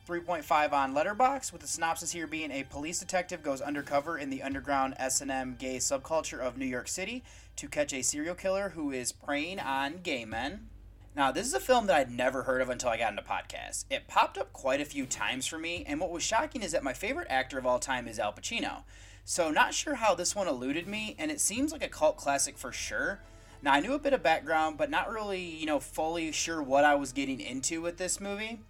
[0.08, 4.42] 3.5 on Letterboxd, with the synopsis here being a police detective goes undercover in the
[4.42, 7.22] underground S&M gay subculture of New York City
[7.54, 10.68] to catch a serial killer who is preying on gay men.
[11.14, 13.84] Now, this is a film that I'd never heard of until I got into podcasts.
[13.90, 16.82] It popped up quite a few times for me, and what was shocking is that
[16.82, 18.82] my favorite actor of all time is Al Pacino.
[19.24, 22.58] So, not sure how this one eluded me, and it seems like a cult classic
[22.58, 23.20] for sure.
[23.62, 26.84] Now, I knew a bit of background, but not really, you know, fully sure what
[26.84, 28.62] I was getting into with this movie.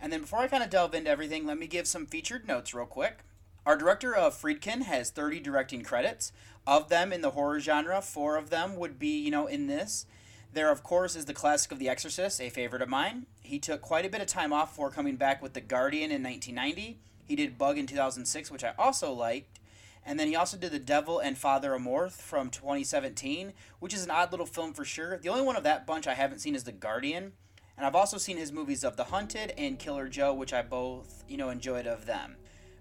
[0.00, 2.72] And then before I kind of delve into everything, let me give some featured notes
[2.72, 3.18] real quick.
[3.66, 6.32] Our director of Friedkin has 30 directing credits.
[6.66, 10.06] Of them in the horror genre, four of them would be, you know, in this.
[10.52, 13.26] There, of course, is the classic of The Exorcist, a favorite of mine.
[13.42, 16.22] He took quite a bit of time off before coming back with The Guardian in
[16.22, 16.98] 1990.
[17.26, 19.60] He did Bug in 2006, which I also liked.
[20.06, 24.10] And then he also did The Devil and Father Amorth from 2017, which is an
[24.10, 25.18] odd little film for sure.
[25.18, 27.32] The only one of that bunch I haven't seen is The Guardian.
[27.78, 31.22] And I've also seen his movies of The Hunted and Killer Joe, which I both,
[31.28, 32.34] you know, enjoyed of them.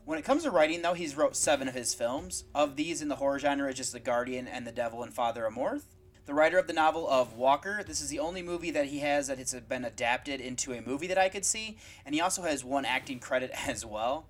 [0.06, 2.45] When it comes to writing, though, he's wrote seven of his films.
[2.56, 5.48] Of these in the horror genre is just The Guardian and The Devil and Father
[5.48, 5.84] Amorth.
[6.26, 9.28] The writer of the novel of Walker, this is the only movie that he has
[9.28, 12.66] that has been adapted into a movie that I could see, and he also has
[12.66, 14.26] one acting credit as well.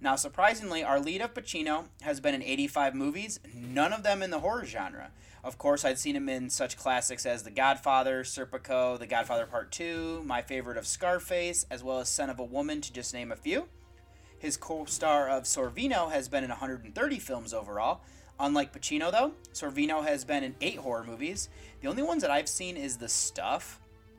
[0.00, 4.30] Now, surprisingly, our lead of Pacino has been in 85 movies, none of them in
[4.30, 5.10] the horror genre.
[5.46, 9.70] Of course, I'd seen him in such classics as The Godfather, Serpico, The Godfather Part
[9.70, 13.30] 2, my favorite of Scarface, as well as Scent of a Woman, to just name
[13.30, 13.68] a few.
[14.40, 18.00] His co star of Sorvino has been in 130 films overall.
[18.40, 21.48] Unlike Pacino, though, Sorvino has been in eight horror movies.
[21.80, 23.78] The only ones that I've seen is The Stuff.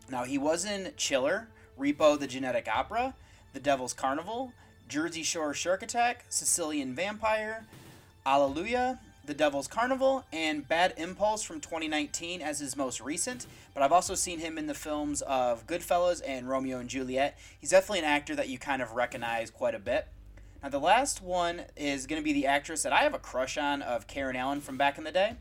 [0.09, 3.15] Now, he was in Chiller, Repo the Genetic Opera,
[3.51, 4.53] The Devil's Carnival,
[4.87, 7.65] Jersey Shore Shark Attack, Sicilian Vampire,
[8.25, 13.45] Alleluia, The Devil's Carnival, and Bad Impulse from 2019 as his most recent.
[13.73, 17.37] But I've also seen him in the films of Goodfellas and Romeo and Juliet.
[17.59, 20.07] He's definitely an actor that you kind of recognize quite a bit.
[20.63, 23.57] Now, the last one is going to be the actress that I have a crush
[23.57, 25.33] on of Karen Allen from back in the day.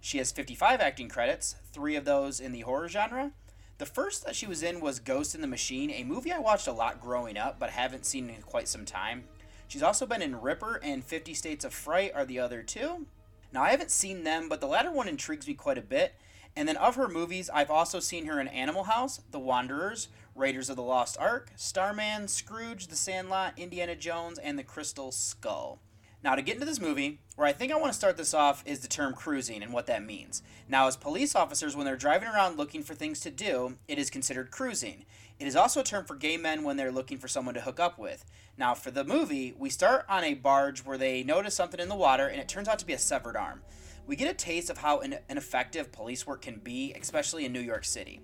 [0.00, 3.32] She has 55 acting credits, three of those in the horror genre.
[3.78, 6.68] The first that she was in was Ghost in the Machine, a movie I watched
[6.68, 9.24] a lot growing up but haven't seen in quite some time.
[9.66, 13.06] She's also been in Ripper and 50 States of Fright are the other two.
[13.54, 16.16] Now, I haven't seen them, but the latter one intrigues me quite a bit.
[16.56, 20.68] And then of her movies, I've also seen her in Animal House, The Wanderers, Raiders
[20.68, 25.78] of the Lost Ark, Starman, Scrooge, The Sandlot, Indiana Jones, and The Crystal Skull.
[26.24, 28.64] Now, to get into this movie, where I think I want to start this off
[28.66, 30.42] is the term cruising and what that means.
[30.68, 34.10] Now, as police officers, when they're driving around looking for things to do, it is
[34.10, 35.04] considered cruising.
[35.38, 37.78] It is also a term for gay men when they're looking for someone to hook
[37.78, 38.24] up with.
[38.56, 41.96] Now, for the movie, we start on a barge where they notice something in the
[41.96, 43.62] water and it turns out to be a severed arm.
[44.06, 47.84] We get a taste of how ineffective police work can be, especially in New York
[47.84, 48.20] City.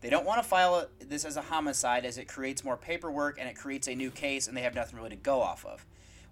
[0.00, 3.48] They don't want to file this as a homicide as it creates more paperwork and
[3.48, 5.84] it creates a new case and they have nothing really to go off of.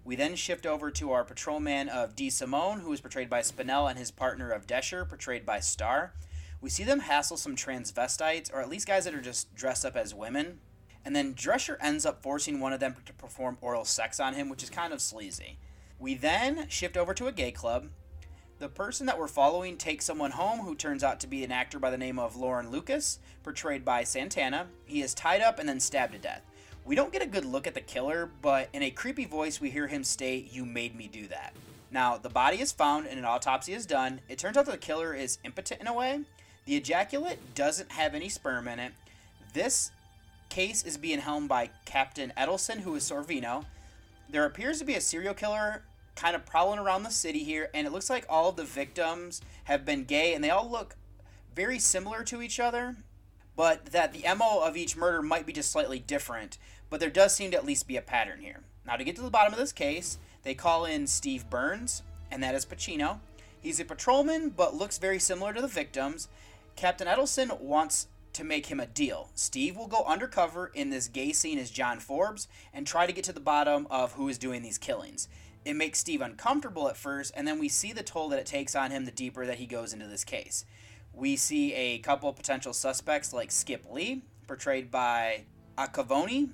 [0.05, 3.97] We then shift over to our patrolman of DiSimone, who is portrayed by Spinell, and
[3.97, 6.13] his partner of Desher, portrayed by Starr.
[6.59, 9.95] We see them hassle some transvestites, or at least guys that are just dressed up
[9.95, 10.59] as women.
[11.05, 14.49] And then Desher ends up forcing one of them to perform oral sex on him,
[14.49, 15.57] which is kind of sleazy.
[15.99, 17.89] We then shift over to a gay club.
[18.59, 21.79] The person that we're following takes someone home who turns out to be an actor
[21.79, 24.67] by the name of Loren Lukas, portrayed by Santana.
[24.85, 26.41] He is tied up and then stabbed to death.
[26.85, 29.69] We don't get a good look at the killer, but in a creepy voice, we
[29.69, 31.53] hear him state, You made me do that.
[31.91, 34.19] Now, the body is found and an autopsy is done.
[34.27, 36.21] It turns out the killer is impotent in a way.
[36.65, 38.93] The ejaculate doesn't have any sperm in it.
[39.53, 39.91] This
[40.53, 43.65] case is being helmed by Captain Edelson, who is Sorvino.
[44.29, 45.81] There appears to be a serial killer
[46.15, 49.41] kind of prowling around the city here, and it looks like all of the victims
[49.63, 50.95] have been gay, and they all look
[51.55, 52.97] very similar to each other,
[53.55, 57.33] but that the MO of each murder might be just slightly different, but there does
[57.33, 58.59] seem to at least be a pattern here.
[58.85, 62.43] Now, to get to the bottom of this case, they call in Steve Burns, and
[62.43, 63.17] that is Pacino.
[63.59, 66.27] He's a patrolman, but looks very similar to the victims.
[66.75, 69.29] Captain Edelson wants to make him a deal.
[69.35, 73.23] Steve will go undercover in this gay scene as John Forbes and try to get
[73.25, 75.27] to the bottom of who is doing these killings.
[75.65, 78.75] It makes Steve uncomfortable at first, and then we see the toll that it takes
[78.75, 80.65] on him the deeper that he goes into this case.
[81.13, 85.45] We see a couple of potential suspects like Skip Lee, portrayed by
[85.77, 86.49] Acovone,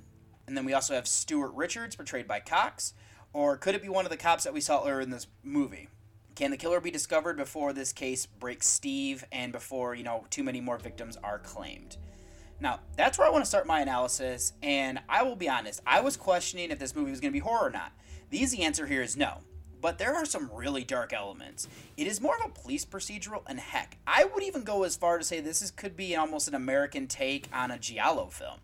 [0.46, 2.94] and then we also have Stuart Richards, portrayed by Cox.
[3.32, 5.88] Or could it be one of the cops that we saw earlier in this movie?
[6.40, 10.42] Can the killer be discovered before this case breaks Steve and before, you know, too
[10.42, 11.98] many more victims are claimed?
[12.60, 16.00] Now, that's where I want to start my analysis, and I will be honest, I
[16.00, 17.92] was questioning if this movie was going to be horror or not.
[18.30, 19.42] The easy answer here is no,
[19.82, 21.68] but there are some really dark elements.
[21.98, 25.18] It is more of a police procedural, and heck, I would even go as far
[25.18, 28.60] to say this is, could be almost an American take on a Giallo film.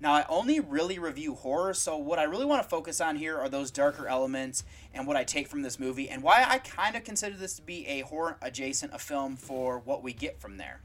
[0.00, 3.36] Now, I only really review horror, so what I really want to focus on here
[3.36, 4.62] are those darker elements
[4.94, 7.62] and what I take from this movie, and why I kind of consider this to
[7.62, 10.82] be a horror adjacent a film for what we get from there.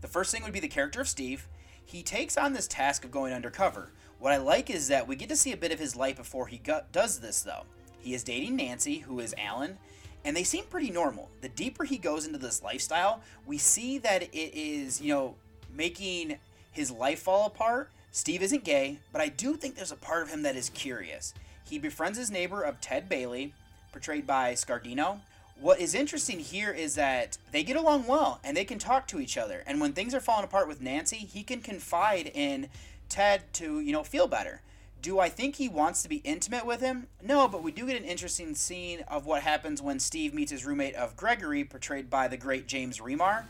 [0.00, 1.48] The first thing would be the character of Steve.
[1.84, 3.90] He takes on this task of going undercover.
[4.20, 6.46] What I like is that we get to see a bit of his life before
[6.46, 6.60] he
[6.92, 7.64] does this, though.
[7.98, 9.76] He is dating Nancy, who is Alan,
[10.24, 11.30] and they seem pretty normal.
[11.40, 15.34] The deeper he goes into this lifestyle, we see that it is, you know,
[15.74, 16.38] making
[16.70, 20.30] his life fall apart Steve isn't gay, but I do think there's a part of
[20.30, 21.34] him that is curious.
[21.68, 23.52] He befriends his neighbor of Ted Bailey,
[23.92, 25.20] portrayed by Scardino.
[25.60, 29.20] What is interesting here is that they get along well and they can talk to
[29.20, 29.62] each other.
[29.66, 32.70] And when things are falling apart with Nancy, he can confide in
[33.10, 34.62] Ted to, you know, feel better.
[35.02, 37.08] Do I think he wants to be intimate with him?
[37.22, 40.64] No, but we do get an interesting scene of what happens when Steve meets his
[40.64, 43.44] roommate of Gregory, portrayed by the great James Remar,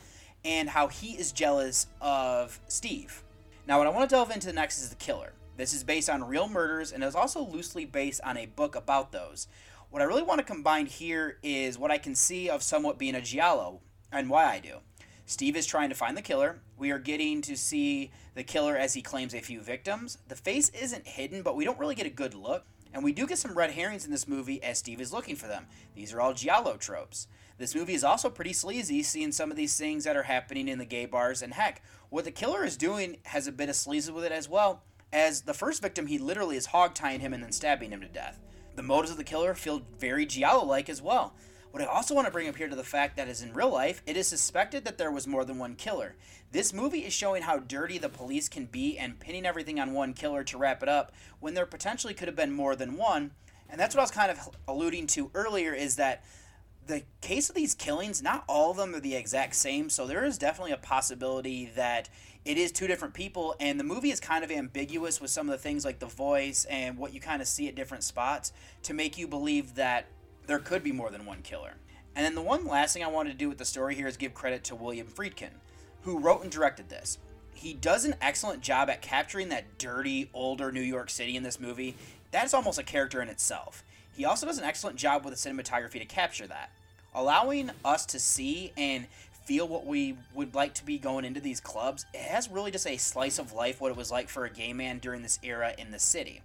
[0.45, 3.23] and how he is jealous of Steve.
[3.69, 5.33] Now, what I want to delve into next is the killer.
[5.57, 9.11] This is based on real murders and is also loosely based on a book about
[9.11, 9.49] those.
[9.91, 13.17] What I really want to combine here is what I can see of somewhat being
[13.17, 13.81] a giallo
[14.13, 14.77] and why I do.
[15.25, 16.61] Steve is trying to find the killer.
[16.79, 20.19] We are getting to see the killer as he claims a few victims.
[20.29, 22.67] The face isn't hidden, but we don't really get a good look.
[22.95, 25.49] And we do get some red herrings in this movie as Steve is looking for
[25.49, 25.67] them.
[25.97, 27.27] These are all giallo tropes.
[27.59, 30.79] This movie is also pretty sleazy, seeing some of these things that are happening in
[30.79, 31.43] the gay bars.
[31.43, 31.83] And heck,
[32.17, 34.83] what the killer is doing has a bit of sleaze with it as well.
[35.13, 38.09] As the first victim, he literally is hog tying him and then stabbing him to
[38.09, 38.41] death.
[38.75, 41.35] The motives of the killer feel very giallo like as well.
[41.73, 43.71] What I also want to bring up here to the fact that is in real
[43.71, 46.17] life, it is suspected that there was more than one killer.
[46.53, 50.15] This movie is showing how dirty the police can be and pinning everything on one
[50.15, 53.33] killer to wrap it up when there potentially could have been more than one.
[53.69, 56.25] And that's what I was kind of alluding to earlier is that
[56.87, 60.25] the case of these killings, not all of them are the exact same, so there
[60.25, 62.09] is definitely a possibility that
[62.45, 65.53] it is two different people, and the movie is kind of ambiguous with some of
[65.53, 68.53] the things like the voice and what you kind of see at different spots
[68.85, 70.07] to make you believe that
[70.47, 71.75] there could be more than one killer.
[72.15, 74.17] And then the one last thing I wanted to do with the story here is
[74.17, 75.51] give credit to William Friedkin,
[76.03, 77.19] who wrote and directed this.
[77.53, 81.59] He does an excellent job at capturing that dirty, older New York City in this
[81.59, 81.97] movie.
[82.31, 83.83] That's almost a character in itself.
[84.17, 86.71] He also does an excellent job with the cinematography to capture that,
[87.15, 89.07] allowing us to see and
[89.45, 92.07] feel what we would like to be going into these clubs.
[92.15, 94.73] It has really just a slice of life what it was like for a gay
[94.73, 96.41] man during this era in the city.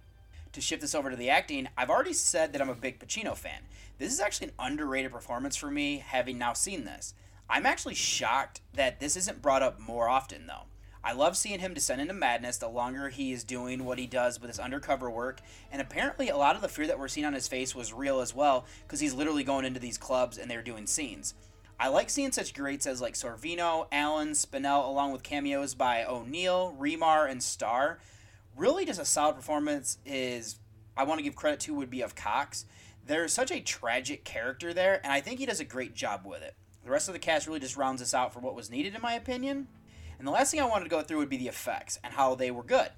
[0.52, 3.34] To shift this over to the acting, I've already said that I'm a big Pacino
[3.34, 3.62] fan.
[3.98, 7.14] This is actually an underrated performance for me, having now seen this.
[7.48, 10.64] I'm actually shocked that this isn't brought up more often, though.
[11.04, 14.40] I love seeing him descend into madness the longer he is doing what he does
[14.40, 15.40] with his undercover work,
[15.72, 18.20] and apparently a lot of the fear that we're seeing on his face was real
[18.20, 21.34] as well, because he's literally going into these clubs and they're doing scenes.
[21.80, 26.76] I like seeing such greats as like Sorvino, Allen, Spinell, along with cameos by O'Neill,
[26.78, 27.98] Remar, and Starr.
[28.56, 30.60] Really, just a solid performance is
[30.96, 32.66] I want to give credit to would be of Cox.
[33.04, 36.42] There's such a tragic character there, and I think he does a great job with
[36.42, 36.54] it.
[36.84, 39.02] The rest of the cast really just rounds us out for what was needed, in
[39.02, 39.66] my opinion.
[40.22, 42.36] And the last thing I wanted to go through would be the effects and how
[42.36, 42.90] they were good.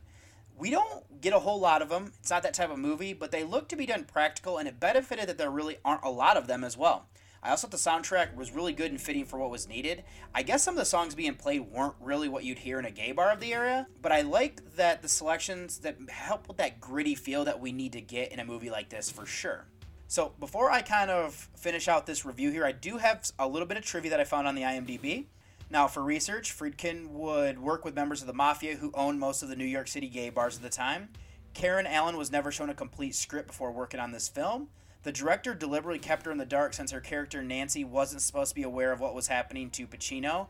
[0.58, 2.12] We don't get a whole lot of them.
[2.20, 4.78] It's not that type of movie, but they look to be done practical, and it
[4.78, 7.06] benefited that there really aren't a lot of them as well.
[7.42, 10.04] I also thought the soundtrack was really good and fitting for what was needed.
[10.34, 12.90] I guess some of the songs being played weren't really what you'd hear in a
[12.90, 16.78] gay bar of the area, but I like that the selections that help with that
[16.78, 19.64] gritty feel that we need to get in a movie like this for sure.
[20.08, 23.66] So, before I kind of finish out this review here, I do have a little
[23.66, 25.28] bit of trivia that I found on the IMDb.
[25.70, 29.48] Now, for research, Friedkin would work with members of the mafia who owned most of
[29.48, 31.08] the New York City gay bars at the time.
[31.54, 34.68] Karen Allen was never shown a complete script before working on this film.
[35.04, 38.54] The director deliberately kept her in the dark since her character Nancy wasn't supposed to
[38.54, 40.48] be aware of what was happening to Pacino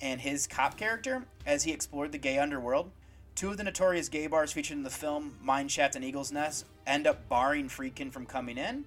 [0.00, 2.90] and his cop character as he explored the gay underworld.
[3.34, 7.06] Two of the notorious gay bars featured in the film, Mineshaft and Eagle's Nest, end
[7.06, 8.84] up barring Friedkin from coming in.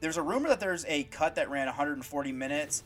[0.00, 2.82] There's a rumor that there's a cut that ran 140 minutes,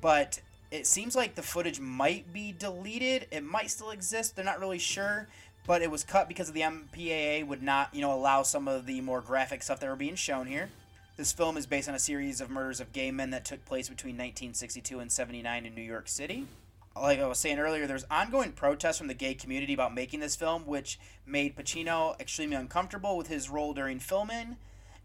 [0.00, 0.40] but
[0.70, 3.26] it seems like the footage might be deleted.
[3.30, 4.36] It might still exist.
[4.36, 5.28] They're not really sure,
[5.66, 8.86] but it was cut because of the MPAA would not, you know, allow some of
[8.86, 10.68] the more graphic stuff that were being shown here.
[11.16, 13.88] This film is based on a series of murders of gay men that took place
[13.88, 16.46] between 1962 and 79 in New York City.
[16.94, 20.36] Like I was saying earlier, there's ongoing protests from the gay community about making this
[20.36, 24.56] film, which made Pacino extremely uncomfortable with his role during filming,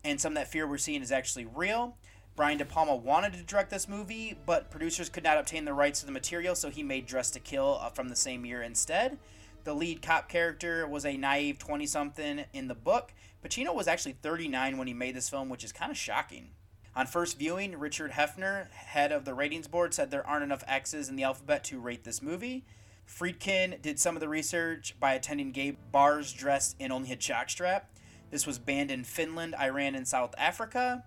[0.03, 1.95] and some of that fear we're seeing is actually real.
[2.35, 5.99] Brian De Palma wanted to direct this movie, but producers could not obtain the rights
[5.99, 9.17] to the material, so he made Dress to Kill uh, from the same year instead.
[9.63, 13.13] The lead cop character was a naive 20 something in the book.
[13.43, 16.49] Pacino was actually 39 when he made this film, which is kind of shocking.
[16.95, 21.09] On first viewing, Richard Heffner, head of the ratings board, said there aren't enough X's
[21.09, 22.65] in the alphabet to rate this movie.
[23.07, 27.83] Friedkin did some of the research by attending gay bars dressed in only a jockstrap.
[28.29, 31.03] This was banned in Finland, Iran, and South Africa.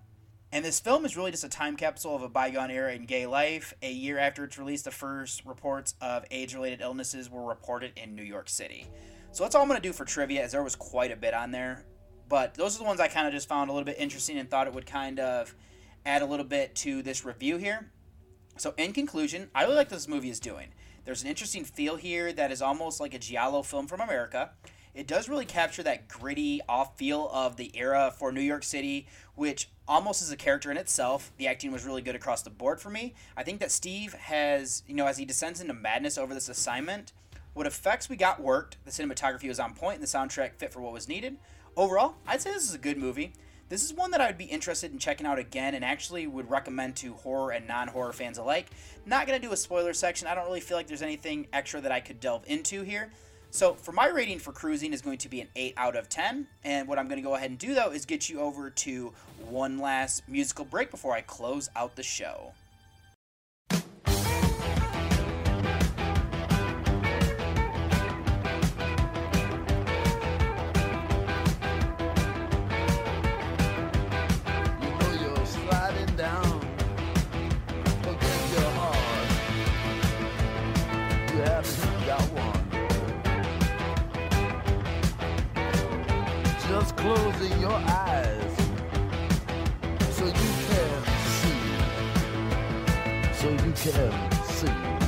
[0.54, 3.26] And this film is really just a time capsule of a bygone era in gay
[3.26, 3.74] life.
[3.82, 8.14] A year after its release, the first reports of AIDS related illnesses were reported in
[8.14, 8.86] New York City.
[9.32, 11.34] So that's all I'm going to do for trivia, as there was quite a bit
[11.34, 11.84] on there.
[12.28, 14.48] But those are the ones I kind of just found a little bit interesting and
[14.48, 15.52] thought it would kind of
[16.06, 17.90] add a little bit to this review here.
[18.56, 20.68] So, in conclusion, I really like what this movie is doing.
[21.04, 24.52] There's an interesting feel here that is almost like a Giallo film from America.
[24.94, 29.08] It does really capture that gritty off feel of the era for New York City,
[29.34, 31.32] which almost as a character in itself.
[31.36, 33.14] The acting was really good across the board for me.
[33.36, 37.12] I think that Steve has, you know, as he descends into madness over this assignment,
[37.52, 40.80] what effects we got worked, the cinematography was on point, and the soundtrack fit for
[40.80, 41.36] what was needed.
[41.76, 43.32] Overall, I'd say this is a good movie.
[43.68, 46.50] This is one that I would be interested in checking out again and actually would
[46.50, 48.66] recommend to horror and non horror fans alike.
[49.06, 50.28] Not going to do a spoiler section.
[50.28, 53.10] I don't really feel like there's anything extra that I could delve into here.
[53.54, 56.48] So, for my rating for cruising is going to be an 8 out of 10.
[56.64, 59.12] And what I'm going to go ahead and do though is get you over to
[59.48, 62.54] one last musical break before I close out the show.
[87.44, 88.56] closing your eyes
[90.10, 91.58] so you can see.
[93.34, 93.74] So you can
[94.44, 95.03] see.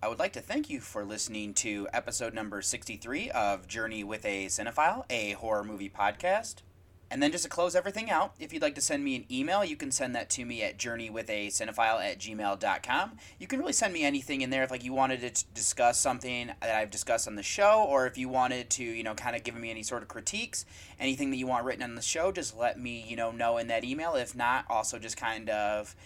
[0.00, 4.24] I would like to thank you for listening to episode number 63 of Journey with
[4.24, 6.62] a Cinephile, a horror movie podcast.
[7.10, 9.64] And then just to close everything out, if you'd like to send me an email,
[9.64, 13.16] you can send that to me at journeywithacinephile at gmail.com.
[13.40, 16.52] You can really send me anything in there if like you wanted to discuss something
[16.60, 19.42] that I've discussed on the show, or if you wanted to, you know, kind of
[19.42, 20.64] give me any sort of critiques,
[21.00, 23.66] anything that you want written on the show, just let me, you know, know in
[23.66, 24.14] that email.
[24.14, 25.96] If not, also just kind of,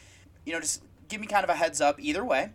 [0.47, 2.52] you know, just give me kind of a heads up either way.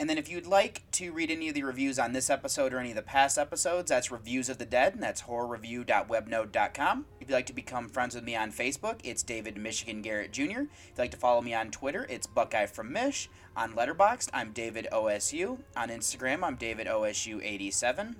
[0.00, 2.78] And then if you'd like to read any of the reviews on this episode or
[2.78, 7.06] any of the past episodes, that's Reviews of the Dead, and that's horrorreview.webnode.com.
[7.20, 10.42] If you'd like to become friends with me on Facebook, it's David Michigan Garrett Jr.
[10.42, 13.28] If you'd like to follow me on Twitter, it's Buckeye from Mish.
[13.56, 15.58] On Letterboxd, I'm David OSU.
[15.76, 18.14] On Instagram, I'm David OSU87.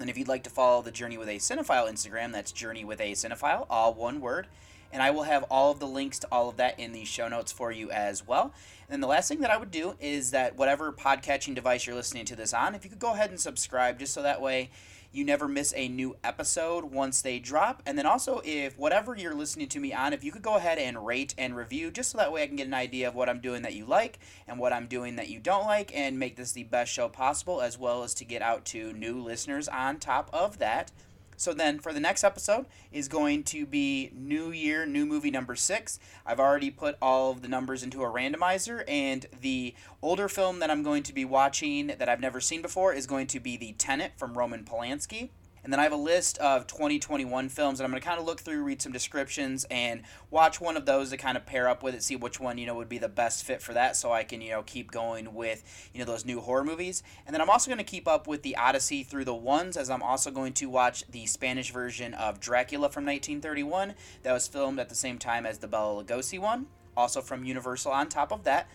[0.00, 3.00] And if you'd like to follow the Journey with a Cinephile Instagram, that's Journey with
[3.00, 4.48] a Cinephile, all one word.
[4.92, 7.28] And I will have all of the links to all of that in the show
[7.28, 8.52] notes for you as well.
[8.88, 12.24] And the last thing that I would do is that whatever podcatching device you're listening
[12.26, 14.70] to this on, if you could go ahead and subscribe just so that way
[15.12, 17.82] you never miss a new episode once they drop.
[17.84, 20.78] And then also, if whatever you're listening to me on, if you could go ahead
[20.78, 23.28] and rate and review just so that way I can get an idea of what
[23.28, 26.36] I'm doing that you like and what I'm doing that you don't like and make
[26.36, 29.98] this the best show possible, as well as to get out to new listeners on
[29.98, 30.92] top of that.
[31.40, 35.56] So then for the next episode is going to be New Year, new movie number
[35.56, 35.98] six.
[36.26, 40.70] I've already put all of the numbers into a randomizer, and the older film that
[40.70, 43.72] I'm going to be watching that I've never seen before is going to be The
[43.72, 45.30] Tenant from Roman Polanski.
[45.62, 48.26] And then I have a list of 2021 films, and I'm going to kind of
[48.26, 51.82] look through, read some descriptions, and watch one of those to kind of pair up
[51.82, 54.12] with it, see which one you know would be the best fit for that, so
[54.12, 57.02] I can you know keep going with you know those new horror movies.
[57.26, 59.90] And then I'm also going to keep up with the Odyssey through the ones, as
[59.90, 64.78] I'm also going to watch the Spanish version of Dracula from 1931 that was filmed
[64.78, 66.66] at the same time as the Bela Lugosi one,
[66.96, 67.92] also from Universal.
[67.92, 68.68] On top of that.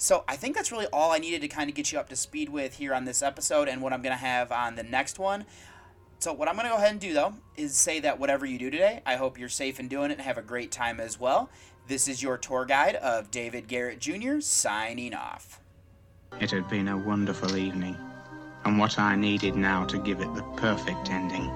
[0.00, 2.16] So I think that's really all I needed to kind of get you up to
[2.16, 5.18] speed with here on this episode and what I'm going to have on the next
[5.18, 5.44] one.
[6.20, 8.58] So what I'm going to go ahead and do though is say that whatever you
[8.58, 11.18] do today, I hope you're safe and doing it and have a great time as
[11.18, 11.48] well.
[11.88, 14.40] This is your tour guide of David Garrett Jr.
[14.40, 15.60] signing off.
[16.38, 17.96] It had been a wonderful evening,
[18.66, 21.50] and what I needed now to give it the perfect ending